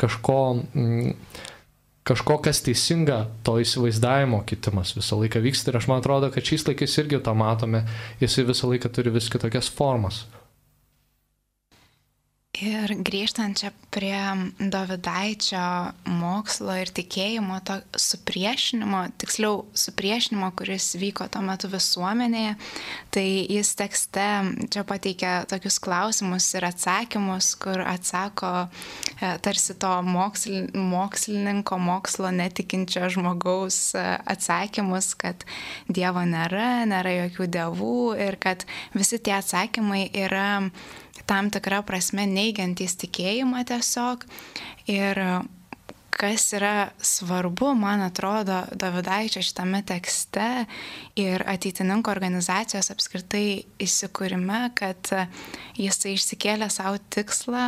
[0.00, 0.38] kažko,
[0.74, 1.14] mm,
[2.06, 6.66] kažko kas teisinga, to įsivaizdavimo kitimas visą laiką vyksta ir aš man atrodo, kad šiais
[6.68, 7.86] laikais irgi tą matome,
[8.20, 10.26] jisai visą laiką turi vis kitokias formas.
[12.56, 14.16] Ir grįžtant čia prie
[14.56, 15.60] Davidaičio
[16.08, 22.54] mokslo ir tikėjimo, to supriešinimo, tiksliau supriešinimo, kuris vyko tuo metu visuomenėje,
[23.12, 24.26] tai jis tekste
[24.72, 33.10] čia pateikia tokius klausimus ir atsakymus, kur atsako e, tarsi to moksl, mokslininko, mokslo netikinčio
[33.12, 35.44] žmogaus e, atsakymus, kad
[35.92, 38.64] Dievo nėra, nėra jokių dievų ir kad
[38.96, 40.46] visi tie atsakymai yra
[41.26, 44.26] tam tikrą prasme neigiantys tikėjimą tiesiog.
[44.92, 45.22] Ir
[46.16, 50.64] kas yra svarbu, man atrodo, Davidaičio šitame tekste
[51.18, 55.12] ir ateitininko organizacijos apskritai įsikūrime, kad
[55.76, 57.66] jisai išsikėlė savo tikslą,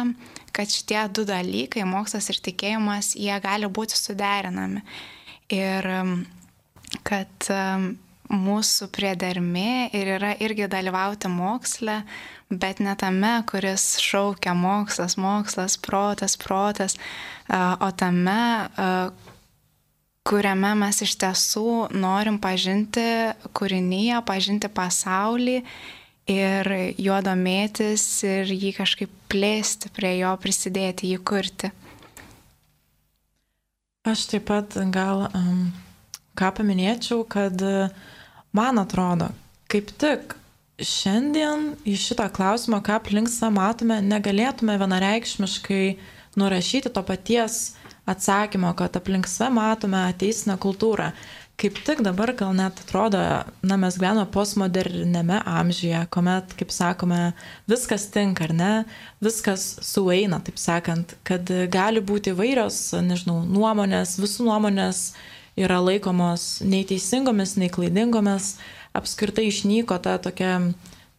[0.57, 4.85] kad šitie du dalykai, mokslas ir tikėjimas, jie gali būti suderinami.
[5.53, 5.93] Ir
[7.05, 7.51] kad
[8.29, 12.03] mūsų priedermė ir yra irgi dalyvauti moksle,
[12.49, 16.97] bet ne tame, kuris šaukia mokslas, mokslas, protas, protas,
[17.49, 18.41] o tame,
[20.29, 25.63] kuriame mes iš tiesų norim pažinti kūrinyje, pažinti pasaulį
[26.29, 31.73] ir juo domėtis ir jį kažkaip plėsti, prie jo prisidėti, jį kurti.
[34.09, 35.67] Aš taip pat gal um,
[36.37, 37.89] ką paminėčiau, kad uh,
[38.59, 39.31] Man atrodo,
[39.71, 40.35] kaip tik
[40.83, 45.85] šiandien į šitą klausimą, ką aplink save matome, negalėtume vienareikšmiškai
[46.39, 47.77] nurašyti to paties
[48.09, 51.13] atsakymo, kad aplink save matome ateisinę kultūrą.
[51.59, 53.19] Kaip tik dabar gal net atrodo,
[53.67, 57.33] na mes gyvename postmodernėme amžiuje, kuomet, kaip sakome,
[57.67, 58.75] viskas tinka, ar ne,
[59.23, 65.03] viskas sueina, taip sakant, kad gali būti įvairios, nežinau, nuomonės, visų nuomonės
[65.59, 68.57] yra laikomos nei teisingomis, nei klaidingomis,
[68.97, 70.59] apskritai išnyko ta tokia,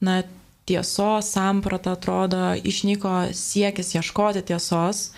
[0.03, 0.21] na,
[0.69, 5.09] tiesos samprata, atrodo, išnyko siekis ieškoti tiesos.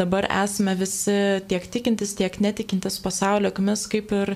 [0.00, 1.16] Dabar esame visi
[1.48, 4.34] tiek tikintis, tiek netikintis pasaulio akimis kaip ir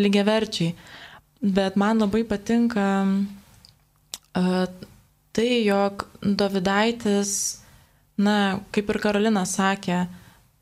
[0.00, 0.74] lygiaverčiai.
[1.40, 2.86] Bet man labai patinka
[4.32, 7.32] tai, jog Davidaitis,
[8.20, 10.04] na, kaip ir Karolina sakė,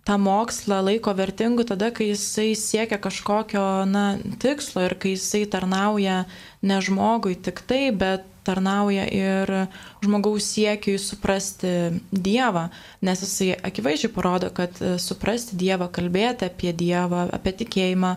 [0.09, 6.23] tą mokslą laiko vertingu tada, kai jisai siekia kažkokio na, tikslo ir kai jisai tarnauja
[6.64, 9.53] ne žmogui tik tai, bet tarnauja ir
[10.01, 11.73] žmogaus siekiui suprasti
[12.09, 12.68] Dievą,
[13.05, 18.14] nes jisai akivaizdžiai parodo, kad e, suprasti Dievą, kalbėti apie Dievą, apie tikėjimą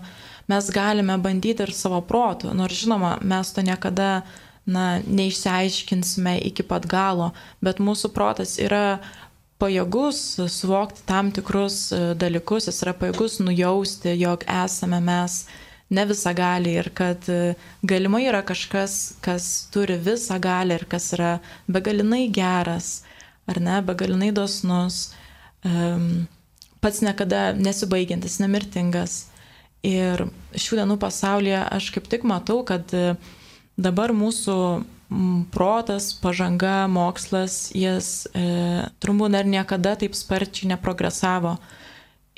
[0.51, 4.21] mes galime bandyti ir savo protų, nors žinoma, mes to niekada
[4.63, 9.01] na, neišsiaiškinsime iki pat galo, bet mūsų protas yra
[9.61, 15.43] pajėgus suvokti tam tikrus e, dalykus, jis yra pajėgus nujausti, jog esame mes
[15.91, 17.55] ne visą gali ir kad e,
[17.87, 21.33] galimai yra kažkas, kas turi visą gali ir kas yra
[21.69, 23.01] begalinai geras,
[23.49, 25.11] ar ne, begalinai dosnus,
[25.67, 26.25] um,
[26.81, 29.25] pats niekada nesibaigiantis, nemirtingas.
[29.85, 33.15] Ir šių dienų pasaulyje aš kaip tik matau, kad e,
[33.81, 34.57] dabar mūsų
[35.51, 41.57] protas, pažanga, mokslas, jis e, turbūt dar niekada taip sparčiai neprogresavo.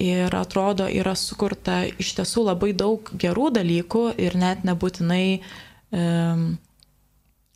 [0.01, 6.07] Ir atrodo, yra sukurta iš tiesų labai daug gerų dalykų ir net nebūtinai e,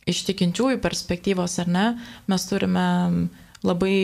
[0.08, 1.86] iš tikinčiųjų perspektyvos, ar ne,
[2.30, 2.86] mes turime
[3.66, 3.96] labai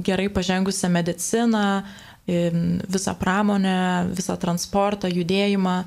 [0.00, 1.64] gerai pažengusią mediciną,
[2.88, 5.82] visą pramonę, visą transportą, judėjimą,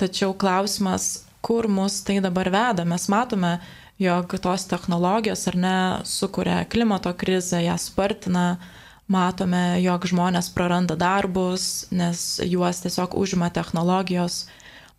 [0.00, 2.84] tačiau klausimas, kur mus tai dabar veda.
[2.84, 3.58] Mes matome,
[4.00, 5.76] jog tos technologijos ar ne
[6.08, 8.56] sukuria klimato krizę, ją spartina,
[9.10, 14.46] matome, jog žmonės praranda darbus, nes juos tiesiog užima technologijos.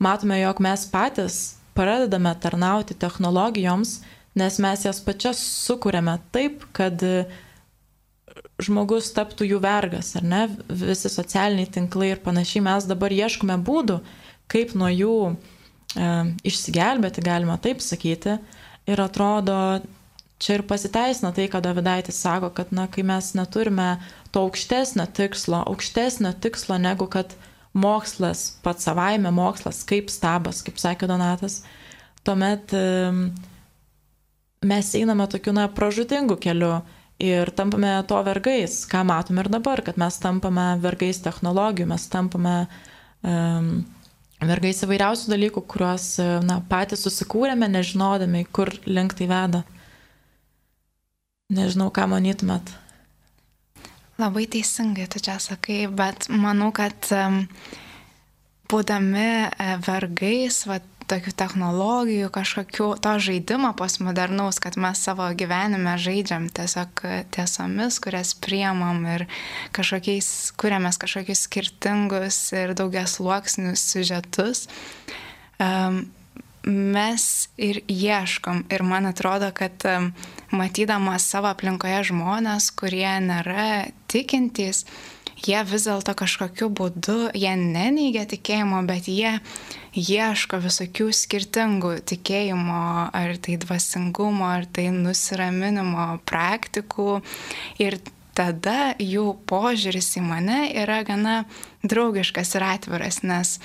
[0.01, 1.39] Matome, jog mes patys
[1.73, 4.01] pradedame tarnauti technologijoms,
[4.35, 7.01] nes mes jas pačias sukūrėme taip, kad
[8.61, 10.41] žmogus taptų jų vergas, ar ne?
[10.69, 13.97] Visi socialiniai tinklai ir panašiai mes dabar ieškome būdų,
[14.51, 16.09] kaip nuo jų e,
[16.47, 18.37] išsigelbėti, galima taip sakyti.
[18.89, 19.81] Ir atrodo,
[20.41, 23.93] čia ir pasiteisina tai, ką Davidaitis sako, kad, na, kai mes neturime
[24.33, 27.35] to aukštesnio tikslo, aukštesnio tikslo negu kad
[27.77, 31.61] mokslas, pats savaime mokslas, kaip stabas, kaip sakė Donatas,
[32.25, 32.73] tuomet
[34.65, 36.81] mes einame tokiu, na, pražutingu keliu
[37.21, 42.55] ir tampame to vergais, ką matome ir dabar, kad mes tampame vergais technologijų, mes tampame
[43.21, 43.73] um,
[44.49, 46.05] vergais įvairiausių dalykų, kuriuos,
[46.45, 49.63] na, patys susikūrėme, nežinodami, kur link tai veda.
[51.51, 52.71] Nežinau, ką manytumėt.
[54.21, 57.09] Labai teisingai tu čia sakai, bet manau, kad
[58.71, 60.79] būdami e, vergais, va,
[61.11, 67.03] tokių technologijų, kažkokių to žaidimo postmodernaus, kad mes savo gyvenime žaidžiam tiesiog
[67.35, 69.27] tiesomis, kurias priemam ir
[69.75, 74.65] kažkokiais, kuriamės kažkokius skirtingus ir daugias sluoksnius siužetus.
[75.61, 76.05] Um,
[76.65, 78.65] mes ir ieškom.
[78.69, 79.81] Ir man atrodo, kad
[80.53, 84.85] matydamas savo aplinkoje žmonės, kurie nėra tikintys,
[85.47, 89.39] jie vis dėlto kažkokiu būdu, jie neneigia tikėjimo, bet jie
[89.97, 97.21] ieško visokių skirtingų tikėjimo, ar tai dvasingumo, ar tai nusiraminimo praktikų.
[97.83, 97.99] Ir
[98.37, 101.41] tada jų požiūris į mane yra gana
[101.83, 103.57] draugiškas ir atviras, nes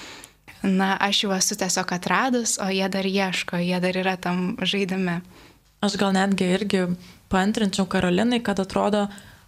[0.63, 5.21] na, aš jau esu tiesiog atradus, o jie dar ieško, jie dar yra tam žaidime.
[5.85, 6.83] Aš gal netgi irgi
[7.31, 9.07] paantrinčiau Karolinai, kad atrodo,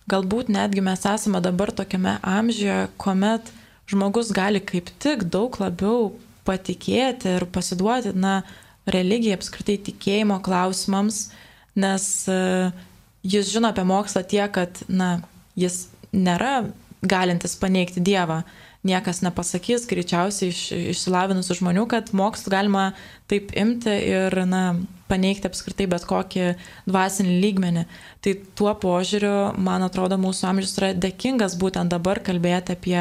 [0.08, 3.52] galbūt netgi mes esame dabar tokiame amžiuje, kuomet
[3.88, 6.12] žmogus gali kaip tik daug labiau
[6.48, 8.42] patikėti ir pasiduoti, na,
[8.88, 11.26] religijai apskritai tikėjimo klausimams,
[11.76, 12.70] nes uh,
[13.22, 15.18] jis žino apie mokslą tiek, kad, na,
[15.58, 16.70] jis nėra
[17.04, 18.42] galintis paneigti Dievą.
[18.88, 20.61] Niekas nepasakys, greičiausiai iš,
[20.94, 22.85] išsilavinusių žmonių, kad mokslu galima
[23.31, 24.62] taip imti ir na,
[25.11, 26.53] paneigti apskritai bet kokį
[26.88, 27.85] dvasinį lygmenį.
[28.24, 33.01] Tai tuo požiūriu, man atrodo, mūsų amžius yra dėkingas būtent dabar kalbėti apie,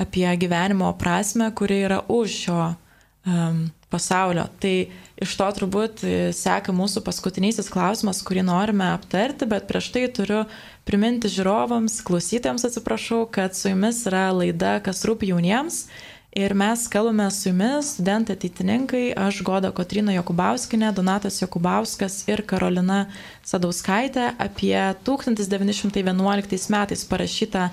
[0.00, 4.46] apie gyvenimo prasme, kuri yra už šio um, pasaulio.
[4.60, 4.74] Tai
[5.22, 6.04] iš to turbūt
[6.36, 10.44] seka mūsų paskutinysis klausimas, kurį norime aptarti, bet prieš tai turiu
[10.88, 15.86] priminti žiūrovams, klausytėms atsiprašau, kad su jumis yra laida Kas rūpi jauniems.
[16.32, 23.02] Ir mes kalbame su jumis, studentai ateitininkai, aš Goda Kotrina Jokubauskinė, Donatas Jokubauskas ir Karolina
[23.44, 27.66] Sadauskaitė apie 1911 metais parašytą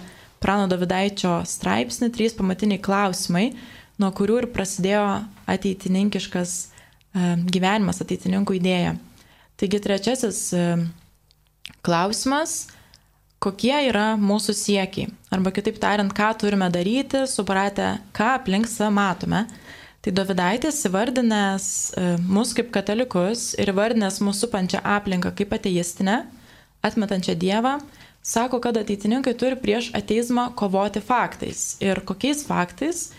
[0.44, 3.46] Prano Davidaičio straipsnį Trys pamatiniai klausimai,
[4.00, 5.06] nuo kurių ir prasidėjo
[5.56, 8.98] ateitininkiškas e, gyvenimas, ateitininkų idėja.
[9.60, 10.66] Taigi trečiasis e,
[11.84, 12.58] klausimas
[13.44, 15.10] kokie yra mūsų siekiai.
[15.34, 19.46] Arba kitaip tariant, ką turime daryti, supratę, ką aplink save matome.
[20.00, 26.22] Tai Davidaitis įvardinęs e, mus kaip katalikus ir įvardinęs mūsų supančią aplinką kaip ateistinę,
[26.88, 27.74] atmetančią Dievą,
[28.24, 31.74] sako, kad ateitininkai turi prieš ateizmą kovoti faktais.
[31.84, 33.10] Ir kokiais faktais?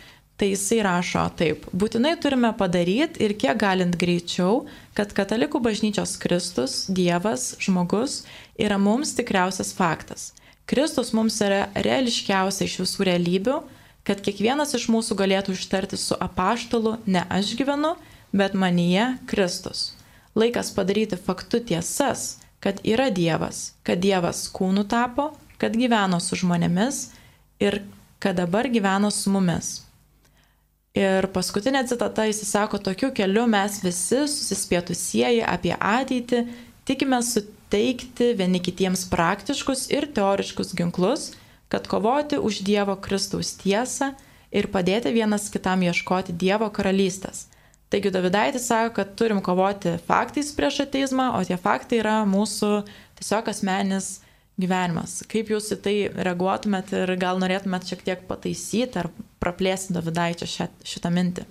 [0.41, 4.63] Tai jisai rašo taip, būtinai turime padaryti ir kiek galint greičiau,
[4.97, 8.23] kad katalikų bažnyčios Kristus, Dievas, žmogus
[8.57, 10.31] yra mums tikriausias faktas.
[10.65, 13.59] Kristus mums yra reališkiausia iš visų realybių,
[14.09, 17.93] kad kiekvienas iš mūsų galėtų ištarti su apaštalu ne aš gyvenu,
[18.33, 19.91] bet manyje Kristus.
[20.33, 27.11] Laikas padaryti faktu tiesas, kad yra Dievas, kad Dievas kūnų tapo, kad gyveno su žmonėmis
[27.61, 27.83] ir
[28.25, 29.90] kad dabar gyvena su mumis.
[30.99, 36.41] Ir paskutinė citata jis sako, tokiu keliu mes visi susispėtusieji apie ateitį
[36.89, 41.29] tikime suteikti vieni kitiems praktiškus ir teoriškus ginklus,
[41.71, 44.11] kad kovoti už Dievo Kristaus tiesą
[44.51, 47.47] ir padėti vienas kitam ieškoti Dievo karalystės.
[47.91, 52.85] Taigi Davidaitis sako, kad turim kovoti faktais prieš ateizmą, o tie faktai yra mūsų
[53.19, 54.17] tiesiog asmenis
[54.59, 55.21] gyvenimas.
[55.31, 59.11] Kaip jūs į tai reaguotumėt ir gal norėtumėt šiek tiek pataisyti ar
[59.41, 61.47] praplėsti Davidaičio šią, šitą mintį?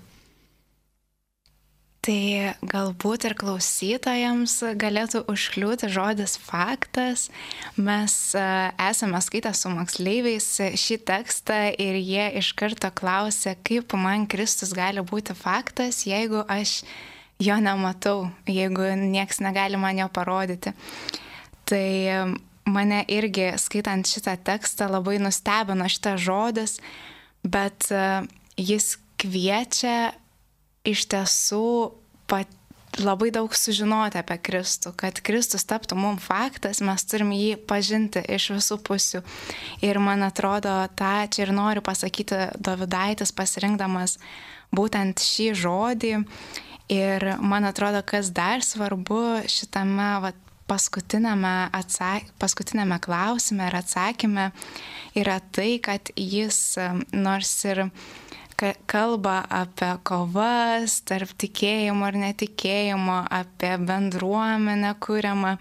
[2.00, 7.26] Tai galbūt ir klausytojams galėtų užkliūti žodis faktas.
[7.76, 8.44] Mes e,
[8.88, 10.48] esame skaitę su moksleiviais
[10.80, 16.80] šį tekstą ir jie iš karto klausė, kaip man Kristus gali būti faktas, jeigu aš
[17.44, 20.72] jo nematau, jeigu nieks negali man jo parodyti.
[21.68, 22.24] Tai e,
[22.64, 26.80] mane irgi skaitant šitą tekstą labai nustebino šitas žodis,
[27.44, 28.06] bet e,
[28.60, 30.14] jis kviečia
[30.88, 31.66] iš tiesų
[32.30, 32.50] pat,
[33.00, 38.50] labai daug sužinoti apie Kristų, kad Kristus taptų mums faktas, mes turim jį pažinti iš
[38.56, 39.22] visų pusių.
[39.86, 44.18] Ir man atrodo, tą čia ir noriu pasakyti Davidaitis pasirinkdamas
[44.76, 46.14] būtent šį žodį.
[46.90, 50.38] Ir man atrodo, kas dar svarbu šitame vat,
[50.70, 54.50] paskutinėme, atsak, paskutinėme klausime ir atsakymė
[55.20, 56.78] yra tai, kad jis
[57.14, 57.88] nors ir
[58.92, 65.56] kalba apie kovas tarp tikėjimo ir netikėjimo, apie bendruomenę kūriamą,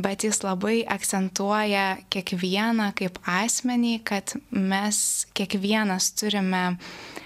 [0.00, 5.02] bet jis labai akcentuoja kiekvieną kaip asmenį, kad mes
[5.36, 7.19] kiekvienas turime uh,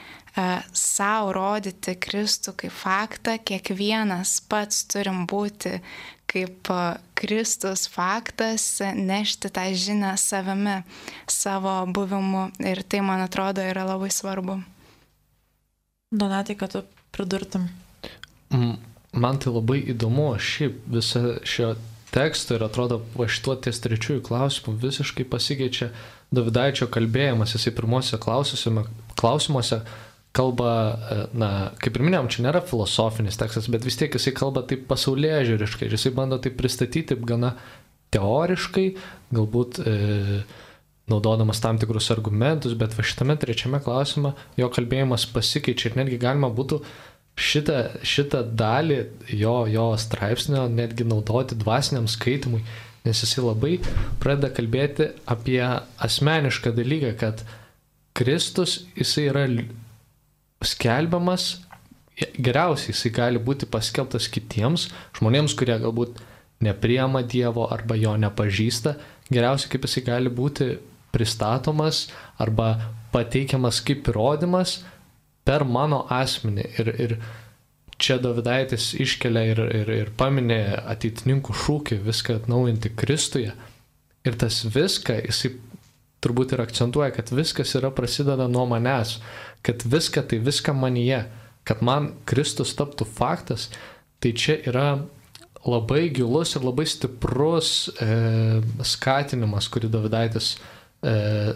[0.74, 5.78] savo rodyti Kristų kaip faktą, kiekvienas pats turim būti
[6.30, 6.70] kaip
[7.14, 10.80] Kristus faktas, nešti tą žinią savimi,
[11.30, 14.58] savo buvimu ir tai, man atrodo, yra labai svarbu.
[16.14, 16.82] Donatai, kad tu
[17.14, 17.68] pridurtum.
[19.14, 21.74] Man tai labai įdomu, šiaip visą šio
[22.14, 25.90] teksto ir atrodo, va šituo ties trečiųjų klausimų visiškai pasikeičia
[26.34, 29.80] Davidaičio kalbėjimas, jisai pirmosiose klausimuose
[30.34, 30.72] kalba,
[31.14, 31.50] e, na,
[31.82, 35.86] kaip ir minėjom, čia nėra filosofinis tekstas, bet vis tiek jisai kalba taip pasaulyje žiūriškai
[35.86, 37.54] ir jisai bando tai pristatyti gana
[38.14, 38.86] teoriškai,
[39.34, 39.94] galbūt e,
[41.10, 46.50] naudodamas tam tikrus argumentus, bet va šitame trečiame klausime jo kalbėjimas pasikeičia ir netgi galima
[46.54, 46.80] būtų
[47.38, 48.98] šitą, šitą dalį
[49.36, 52.62] jo, jo straipsnio netgi naudoti dvasiniam skaitimui,
[53.04, 53.74] nes jisai labai
[54.22, 57.46] pradeda kalbėti apie asmenišką dalyką, kad
[58.14, 59.48] Kristus jisai yra
[60.66, 61.48] skelbiamas,
[62.16, 64.88] geriausiai jisai gali būti paskelbtas kitiems
[65.18, 66.20] žmonėms, kurie galbūt
[66.64, 68.94] nepriema Dievo arba jo nepažįsta,
[69.32, 70.74] geriausiai kaip jisai gali būti
[71.14, 72.08] pristatomas
[72.42, 72.74] arba
[73.14, 74.80] pateikiamas kaip įrodymas
[75.46, 76.66] per mano asmenį.
[76.80, 77.16] Ir, ir
[78.00, 80.62] čia Davidaitis iškelia ir, ir, ir paminė
[80.94, 83.54] ateitininkų šūkį viską atnaujinti Kristuje.
[84.24, 85.52] Ir tas viską, jisai
[86.24, 89.18] turbūt ir akcentuoja, kad viskas yra prasideda nuo manęs,
[89.64, 91.24] kad viską tai viską manyje,
[91.64, 93.70] kad man Kristus taptų faktas,
[94.20, 94.88] tai čia yra
[95.64, 98.08] labai gilus ir labai stiprus e,
[98.84, 101.14] skatinimas, kurį Davidaitis e,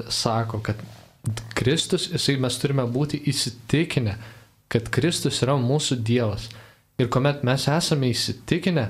[0.09, 0.80] sako, kad
[1.59, 4.16] Kristus, jisai mes turime būti įsitikinę,
[4.72, 6.48] kad Kristus yra mūsų Dievas.
[6.98, 8.86] Ir kuomet mes esame įsitikinę,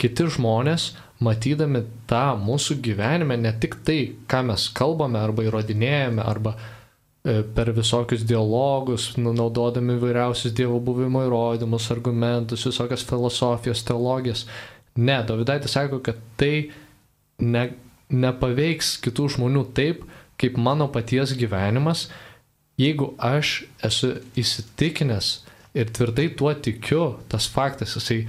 [0.00, 3.98] kiti žmonės, matydami tą mūsų gyvenime, ne tik tai,
[4.30, 6.83] ką mes kalbame arba įrodinėjame, arba e,
[7.24, 14.44] per visokius dialogus, nu, naudodami vairiausius Dievo buvimo įrodymus, argumentus, visokias filosofijas, teologijas.
[15.00, 16.68] Ne, Davidaitis sako, kad tai
[17.40, 17.70] ne,
[18.12, 20.04] nepaveiks kitų žmonių taip,
[20.40, 22.10] kaip mano paties gyvenimas,
[22.76, 25.32] jeigu aš esu įsitikinęs
[25.74, 28.28] ir tvirtai tuo tikiu, tas faktas, jisai, e,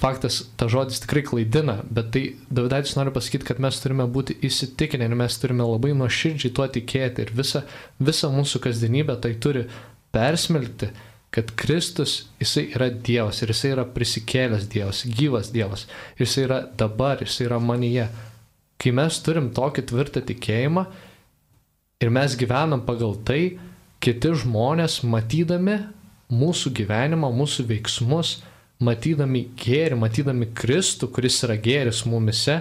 [0.00, 5.08] faktas, ta žodis tikrai klaidina, bet tai Davidaitis nori pasakyti, kad mes turime būti įsitikinę
[5.08, 7.64] ir mes turime labai nuoširdžiai tuo tikėti ir visa,
[8.00, 9.66] visa mūsų kasdienybė tai turi
[10.14, 10.90] persmelkti
[11.30, 15.86] kad Kristus, jisai yra Dievas ir jisai yra prisikėlęs Dievas, gyvas Dievas.
[16.18, 18.08] Jisai yra dabar, jisai yra manyje.
[18.80, 20.86] Kai mes turim tokį tvirtą tikėjimą
[22.02, 23.60] ir mes gyvenam pagal tai,
[24.02, 25.78] kiti žmonės matydami
[26.34, 28.40] mūsų gyvenimą, mūsų veiksmus,
[28.84, 32.60] matydami gėrį, matydami Kristų, kuris yra gėris mumise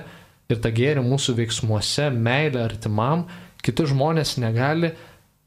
[0.50, 3.28] ir tą gėrį mūsų veiksmuose, meilę artimam,
[3.64, 4.92] kiti žmonės negali,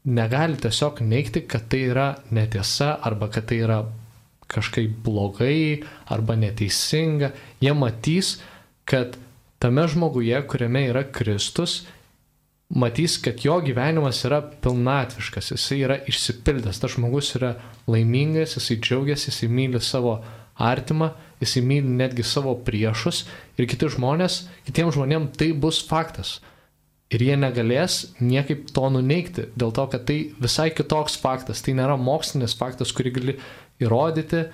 [0.05, 3.83] negali tiesiog neikti, kad tai yra netiesa arba kad tai yra
[4.53, 7.31] kažkaip blogai arba neteisinga.
[7.61, 8.37] Jie matys,
[8.85, 9.17] kad
[9.63, 11.83] tame žmoguje, kuriame yra Kristus,
[12.73, 17.55] matys, kad jo gyvenimas yra pilnatviškas, jisai yra išsipildęs, tas žmogus yra
[17.87, 20.17] laimingas, jisai džiaugiasi, jisai myli savo
[20.59, 23.23] artimą, jisai myli netgi savo priešus
[23.57, 26.39] ir kiti žmonės, kitiems žmonėms tai bus faktas.
[27.13, 31.97] Ir jie negalės niekaip to nuneikti, dėl to, kad tai visai kitoks faktas, tai nėra
[31.99, 33.35] mokslinis faktas, kurį gali
[33.83, 34.47] įrodyti,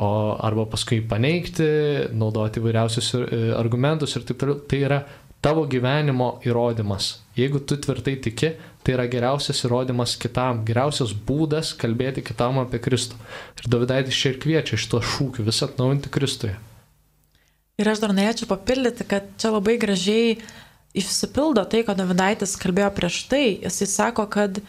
[0.00, 0.08] o
[0.44, 1.66] arba paskui paneigti,
[2.16, 4.58] naudoti vairiausius e, argumentus ir taip toliau.
[4.68, 4.98] Tai yra
[5.44, 7.16] tavo gyvenimo įrodymas.
[7.36, 8.54] Jeigu tu tvirtai tiki,
[8.86, 13.18] tai yra geriausias įrodymas kitam, geriausias būdas kalbėti kitam apie Kristų.
[13.60, 16.56] Ir Davidaitis čia ir kviečia iš to šūkių visą atnaujinti Kristuje.
[17.76, 20.38] Ir aš dar norėčiau papildyti, kad čia labai gražiai
[20.96, 23.44] išsipildo tai, ką Davidaitis kalbėjo prieš tai.
[23.66, 24.62] Jisai sako, kad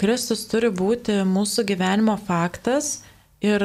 [0.00, 3.00] Kristus turi būti mūsų gyvenimo faktas
[3.44, 3.62] ir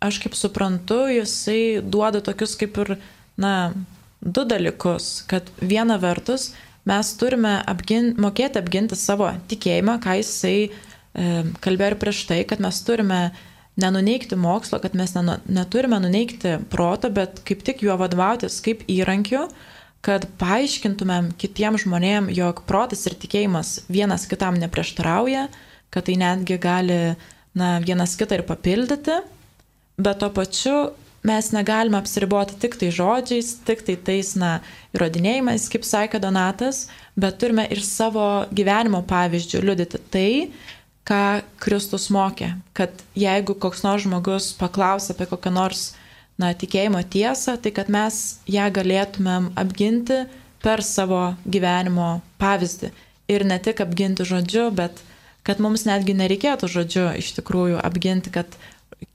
[0.00, 2.94] aš kaip suprantu, jisai duoda tokius kaip ir,
[3.40, 3.72] na,
[4.20, 5.24] du dalykus.
[5.30, 6.50] Kad viena vertus
[6.88, 10.70] mes turime apgin, mokėti apginti savo tikėjimą, ką jisai e,
[11.64, 13.20] kalbėjo ir prieš tai, kad mes turime
[13.80, 19.46] nenuneikti mokslo, kad mes nenu, neturime nuneikti proto, bet kaip tik juo vadovautis kaip įrankiu,
[20.04, 25.48] kad paaiškintumėm kitiems žmonėms, jog protas ir tikėjimas vienas kitam neprieštarauja,
[25.92, 26.98] kad tai netgi gali
[27.56, 29.20] na, vienas kitą ir papildyti,
[30.00, 30.76] bet tuo pačiu
[31.26, 34.58] mes negalime apsiriboti tik tai žodžiais, tik tai tais, na,
[34.96, 36.86] įrodinėjimais, kaip sakė Donatas,
[37.20, 40.32] bet turime ir savo gyvenimo pavyzdžių liudyti tai,
[41.08, 42.54] ką Kristus mokė.
[42.76, 45.90] Kad jeigu koks nors žmogus paklausia apie kokią nors,
[46.40, 50.24] na, tikėjimo tiesą, tai kad mes ją galėtumėm apginti
[50.64, 52.92] per savo gyvenimo pavyzdį.
[53.30, 55.04] Ir ne tik apginti žodžiu, bet
[55.46, 58.56] kad mums netgi nereikėtų žodžiu iš tikrųjų apginti, kad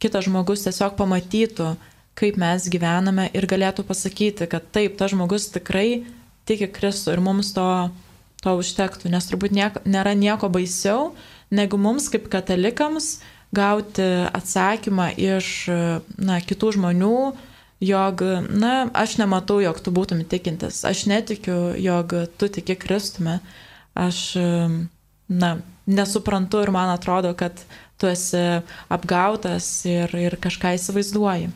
[0.02, 1.74] kitas žmogus tiesiog pamatytų,
[2.16, 6.06] kaip mes gyvename ir galėtų pasakyti, kad taip, tas žmogus tikrai
[6.48, 7.68] tiki Kristų ir mums to,
[8.44, 11.14] to užtektų, nes turbūt nieko, nėra nieko baisiau,
[11.52, 13.18] negu mums kaip katalikams
[13.56, 14.06] gauti
[14.36, 15.50] atsakymą iš
[16.18, 17.20] na, kitų žmonių,
[17.86, 23.40] jog, na, aš nematau, jog tu būtum tikintis, aš netikiu, jog tu tiki Kristume,
[23.96, 24.22] aš,
[25.28, 25.52] na,
[25.86, 27.60] nesuprantu ir man atrodo, kad
[28.00, 28.62] tu esi
[28.92, 31.52] apgautas ir, ir kažką įsivaizduoji.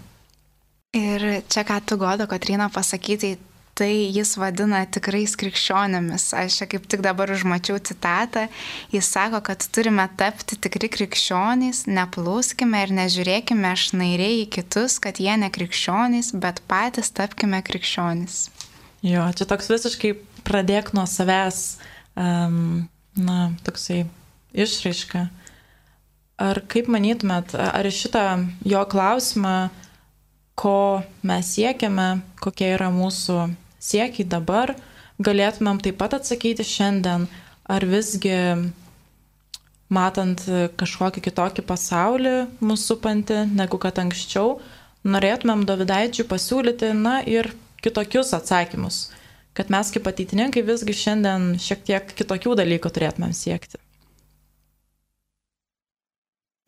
[0.98, 3.36] Ir čia, ką tu godo, Katrina, pasakyti,
[3.78, 6.32] tai jis vadina tikrais krikščionėmis.
[6.34, 8.48] Aš čia kaip tik dabar užmačiau citatą.
[8.90, 15.36] Jis sako, kad turime tapti tikri krikščionys, neplūskime ir nežiūrėkime šnairiai į kitus, kad jie
[15.38, 18.48] ne krikščionys, bet patys tapkime krikščionys.
[19.06, 20.16] Jo, čia toks visiškai
[20.48, 21.78] pradėk nuo savęs,
[22.18, 24.08] um, na, toksai
[24.58, 25.28] išraiška.
[26.42, 28.26] Ar kaip manytumėt, ar šitą
[28.66, 29.70] jo klausimą
[30.60, 33.48] ko mes siekiame, kokie yra mūsų
[33.80, 34.74] siekiai dabar,
[35.24, 37.28] galėtumėm taip pat atsakyti šiandien,
[37.70, 38.36] ar visgi
[39.90, 40.44] matant
[40.80, 44.60] kažkokį kitokį pasaulį mūsų supantį, negu kad anksčiau,
[45.08, 47.54] norėtumėm Davidaičiui pasiūlyti, na ir
[47.84, 49.08] kitokius atsakymus,
[49.56, 53.80] kad mes kaip ateitininkai visgi šiandien šiek tiek kitokių dalykų turėtumėm siekti.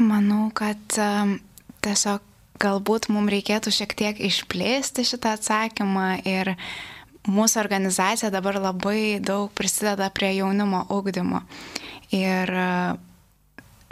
[0.01, 0.81] Manau, kad
[1.85, 2.30] tiesiog
[2.61, 6.53] galbūt mums reikėtų šiek tiek išplėsti šitą atsakymą ir
[7.29, 11.43] mūsų organizacija dabar labai daug prisideda prie jaunimo ugdymo.
[12.15, 12.67] Ir e,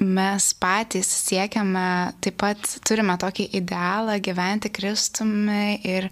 [0.04, 6.10] mes patys siekiame, taip pat turime tokį idealą gyventi Kristumi ir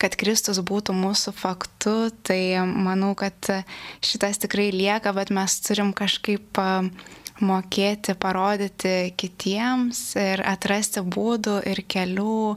[0.00, 1.94] kad Kristus būtų mūsų faktu,
[2.24, 3.36] tai manau, kad
[4.00, 6.88] šitas tikrai lieka, bet mes turim kažkaip uh,
[7.44, 12.56] mokėti parodyti kitiems ir atrasti būdų ir kelių,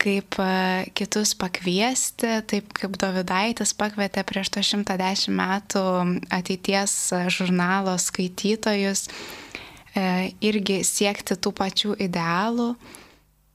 [0.00, 0.52] kaip e,
[0.96, 5.84] kitus pakviesti, taip kaip Davidaitis pakvietė prieš to 110 metų
[6.32, 6.96] ateities
[7.32, 12.72] žurnalo skaitytojus e, irgi siekti tų pačių idealų.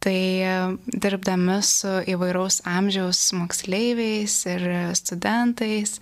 [0.05, 0.53] Tai e,
[0.85, 5.97] dirbdami su įvairaus amžiaus moksleiviais ir studentais,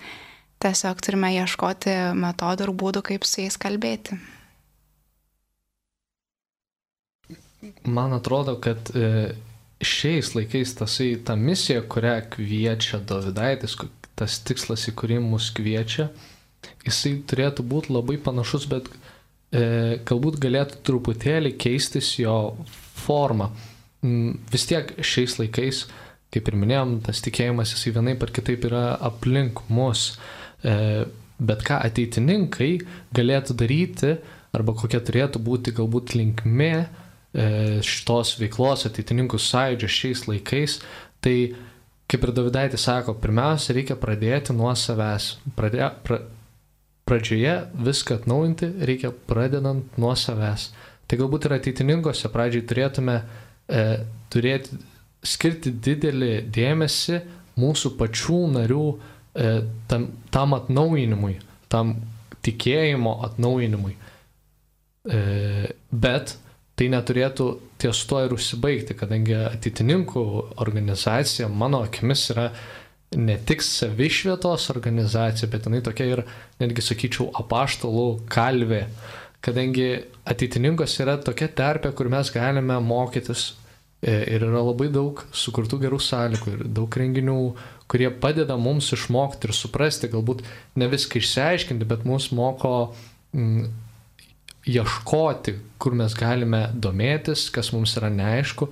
[0.64, 4.20] tiesiog turime ieškoti metodų ir būdų, kaip su jais kalbėti.
[7.84, 9.34] Man atrodo, kad e,
[9.84, 13.78] šiais laikais tasai, ta misija, kurią kviečia Davidaitis,
[14.20, 16.10] tas tikslas, į kurį mus kviečia,
[16.86, 22.38] jisai turėtų būti labai panašus, bet e, galbūt galėtų truputėlį keistis jo
[23.04, 23.52] forma.
[24.04, 25.86] Mm, vis tiek šiais laikais,
[26.34, 30.14] kaip ir minėjom, tas tikėjimas jisai vienaip ar kitaip yra aplink mus.
[30.64, 31.06] E,
[31.44, 32.74] bet ką ateitininkai
[33.16, 34.18] galėtų daryti,
[34.54, 36.76] arba kokia turėtų būti galbūt linkmė,
[37.34, 40.76] šitos veiklos ateitininkų sąjūdžio šiais laikais,
[41.24, 41.38] tai
[42.12, 45.32] kaip ir Davidaitis sako, pirmiausia, reikia pradėti nuo savęs.
[45.58, 46.20] Pradė, pra,
[47.10, 50.70] pradžioje viską atnaujinti reikia pradedant nuo savęs.
[51.08, 53.84] Tai galbūt ir ateitininkose pradžiai turėtume e,
[54.34, 54.78] turėti,
[55.24, 57.20] skirti didelį dėmesį
[57.60, 59.52] mūsų pačių narių e,
[59.92, 61.36] tam, tam atnaujinimui,
[61.72, 61.96] tam
[62.46, 63.98] tikėjimo atnaujinimui.
[65.04, 65.20] E,
[65.92, 66.38] bet
[66.80, 67.48] tai neturėtų
[67.82, 70.24] ties to ir užsibaigti, kadangi ateitininkų
[70.64, 72.48] organizacija, mano akimis, yra
[73.14, 76.24] ne tik savišvietos organizacija, bet jinai tokia ir,
[76.62, 78.88] netgi sakyčiau, apaštalų kalvė,
[79.44, 79.90] kadangi
[80.30, 83.52] ateitininkos yra tokia terpė, kur mes galime mokytis
[84.02, 87.38] e, ir yra labai daug sukurtų gerų sąlygų ir daug renginių,
[87.92, 90.42] kurie padeda mums išmokti ir suprasti, galbūt
[90.80, 92.96] ne viską išsiaiškinti, bet mus moko
[93.36, 93.68] mm,
[94.70, 98.70] ieškoti, kur mes galime domėtis, kas mums yra neaišku,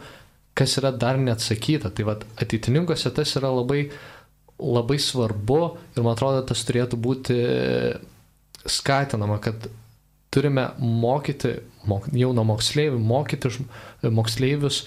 [0.57, 1.91] kas yra dar neatsakyta.
[1.95, 3.85] Tai vad ateitininkose tas yra labai,
[4.61, 5.61] labai svarbu
[5.95, 7.37] ir man atrodo, tas turėtų būti
[8.69, 9.67] skatinama, kad
[10.31, 11.57] turime mokyti,
[11.89, 13.51] mok, jau nuo moksleivių, mokyti
[14.07, 14.85] moksleivius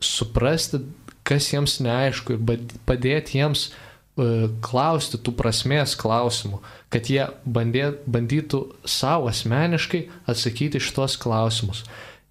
[0.00, 0.80] suprasti,
[1.28, 3.87] kas jiems neaišku ir padėti jiems e,
[4.64, 6.58] klausti tų prasmės klausimų,
[6.90, 11.84] kad jie bandė, bandytų savo asmeniškai atsakyti šitos klausimus.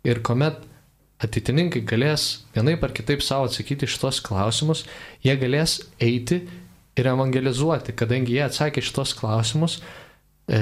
[0.08, 0.60] Ir kuomet
[1.24, 4.84] ateitininkai galės vienaip ar kitaip savo atsakyti šitos klausimus,
[5.24, 6.44] jie galės eiti
[6.98, 9.80] ir evangelizuoti, kadangi jie atsakė šitos klausimus
[10.52, 10.60] e,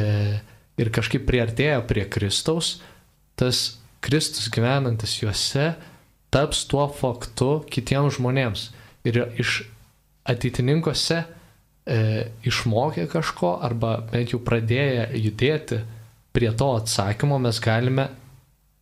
[0.77, 2.77] ir kažkaip priartėjo prie Kristaus,
[3.39, 5.73] tas Kristus gyvenantis juose
[6.29, 8.69] taps tuo faktu kitiems žmonėms.
[9.05, 9.63] Ir iš
[10.25, 11.97] ateitininkose e,
[12.47, 15.81] išmokę kažko arba bent jau pradėję judėti
[16.35, 18.09] prie to atsakymo mes galime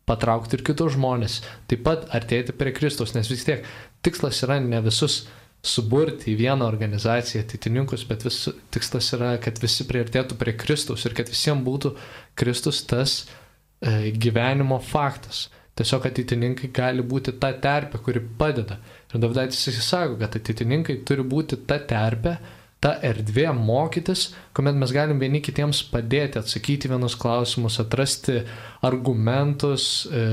[0.09, 1.39] patraukti ir kitus žmonės,
[1.69, 3.63] taip pat artėti prie Kristus, nes vis tiek
[4.03, 5.23] tikslas yra ne visus
[5.63, 8.41] suburti į vieną organizaciją ateitininkus, bet vis,
[8.75, 11.93] tikslas yra, kad visi priartėtų prie Kristus ir kad visiems būtų
[12.39, 15.45] Kristus tas e, gyvenimo faktas.
[15.73, 18.77] Tiesiog ateitininkai gali būti ta terpė, kuri padeda.
[19.09, 22.35] Ir Davidaitis įsisako, kad ateitininkai turi būti ta terpė,
[22.83, 28.41] ta erdvė mokytis, kuomet mes galim vieni kitiems padėti, atsakyti vienus klausimus, atrasti
[28.83, 30.23] argumentus e,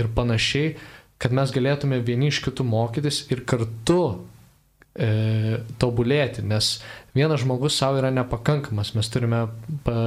[0.00, 0.72] ir panašiai,
[1.20, 4.00] kad mes galėtume vieni iš kitų mokytis ir kartu
[4.96, 6.78] e, tobulėti, nes
[7.14, 9.44] vienas žmogus savo yra nepakankamas, mes turime
[9.84, 9.98] pa,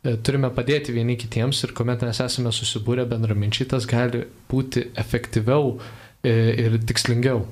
[0.00, 6.32] turime padėti vieni kitiems ir kuomet mes esame susibūrę bendraminčiai, tas gali būti efektyviau e,
[6.64, 7.44] ir tikslingiau.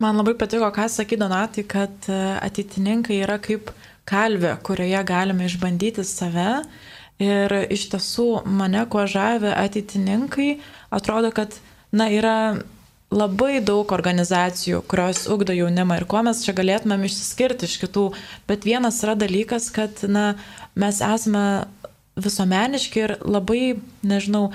[0.00, 3.70] Man labai patiko, ką sakė Donatai, kad e, ateitininkai yra kaip
[4.08, 6.64] kalvė, kurioje galime išbandyti save.
[7.20, 10.54] Ir iš tiesų mane kuo žavė ateitininkai,
[10.96, 11.58] atrodo, kad
[11.92, 12.36] na, yra
[13.10, 18.06] labai daug organizacijų, kurios ugdo jaunimą ir kuo mes čia galėtumėm išsiskirti iš kitų,
[18.48, 20.34] bet vienas yra dalykas, kad na,
[20.78, 21.44] mes esame
[22.20, 24.50] visuomeniški ir labai, nežinau,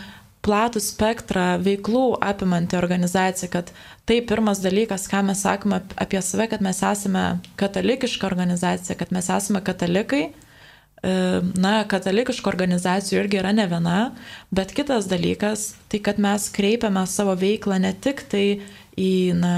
[0.45, 3.71] platų spektrą veiklų apimanti organizacija, kad
[4.05, 7.23] tai pirmas dalykas, ką mes sakome apie save, kad mes esame
[7.59, 10.27] katalikiška organizacija, kad mes esame katalikai,
[11.03, 13.97] na, katalikiškų organizacijų irgi yra ne viena,
[14.55, 18.45] bet kitas dalykas, tai kad mes kreipiame savo veiklą ne tik tai
[18.97, 19.55] į, na,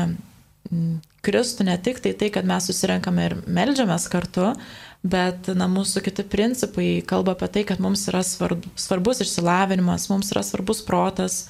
[1.27, 4.51] Kristų, ne tik tai tai, kad mes susirenkame ir melžiamės kartu,
[5.07, 10.43] bet, na, mūsų kiti principai kalba apie tai, kad mums yra svarbus išsilavinimas, mums yra
[10.43, 11.45] svarbus protas,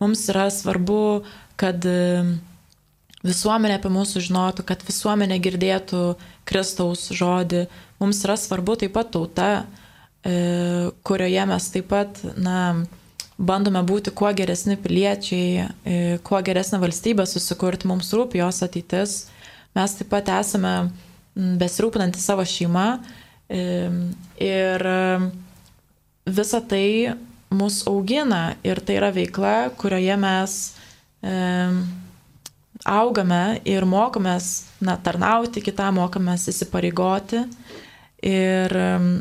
[0.00, 1.24] mums yra svarbu,
[1.60, 1.84] kad
[3.28, 6.02] visuomenė apie mūsų žinotų, kad visuomenė girdėtų
[6.48, 7.66] Kristaus žodį.
[8.02, 9.50] Mums yra svarbu taip pat tauta,
[10.24, 12.58] e, kurioje mes taip pat, na,
[13.38, 19.18] bandome būti kuo geresni piliečiai, e, kuo geresnę valstybę susikurti, mums rūpi jos ateitis.
[19.76, 20.90] Mes taip pat esame
[21.36, 22.88] besirūpinantys savo šeimą
[23.48, 23.62] e,
[24.42, 24.88] ir
[26.26, 27.14] visa tai
[27.50, 30.58] mus augina ir tai yra veikla, kurioje mes
[32.88, 37.44] augame ir mokomės na, tarnauti kitam, mokomės įsipareigoti.
[38.28, 38.72] Ir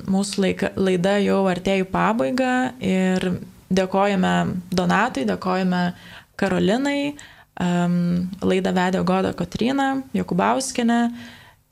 [0.10, 3.28] mūsų laika, laida jau artėja į pabaigą ir
[3.70, 4.34] dėkojame
[4.74, 5.82] Donatui, dėkojame
[6.38, 7.14] Karolinai,
[7.62, 11.02] um, laidą vedė Goda Kotrina, Jokubauskienė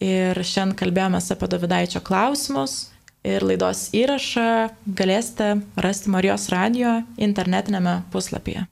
[0.05, 2.91] ir šiandien kalbėjome apie Davidaičio klausimus
[3.25, 4.47] ir laidos įrašą
[4.85, 8.67] galėsite rasti Marijos radio internetinėme puslapyje.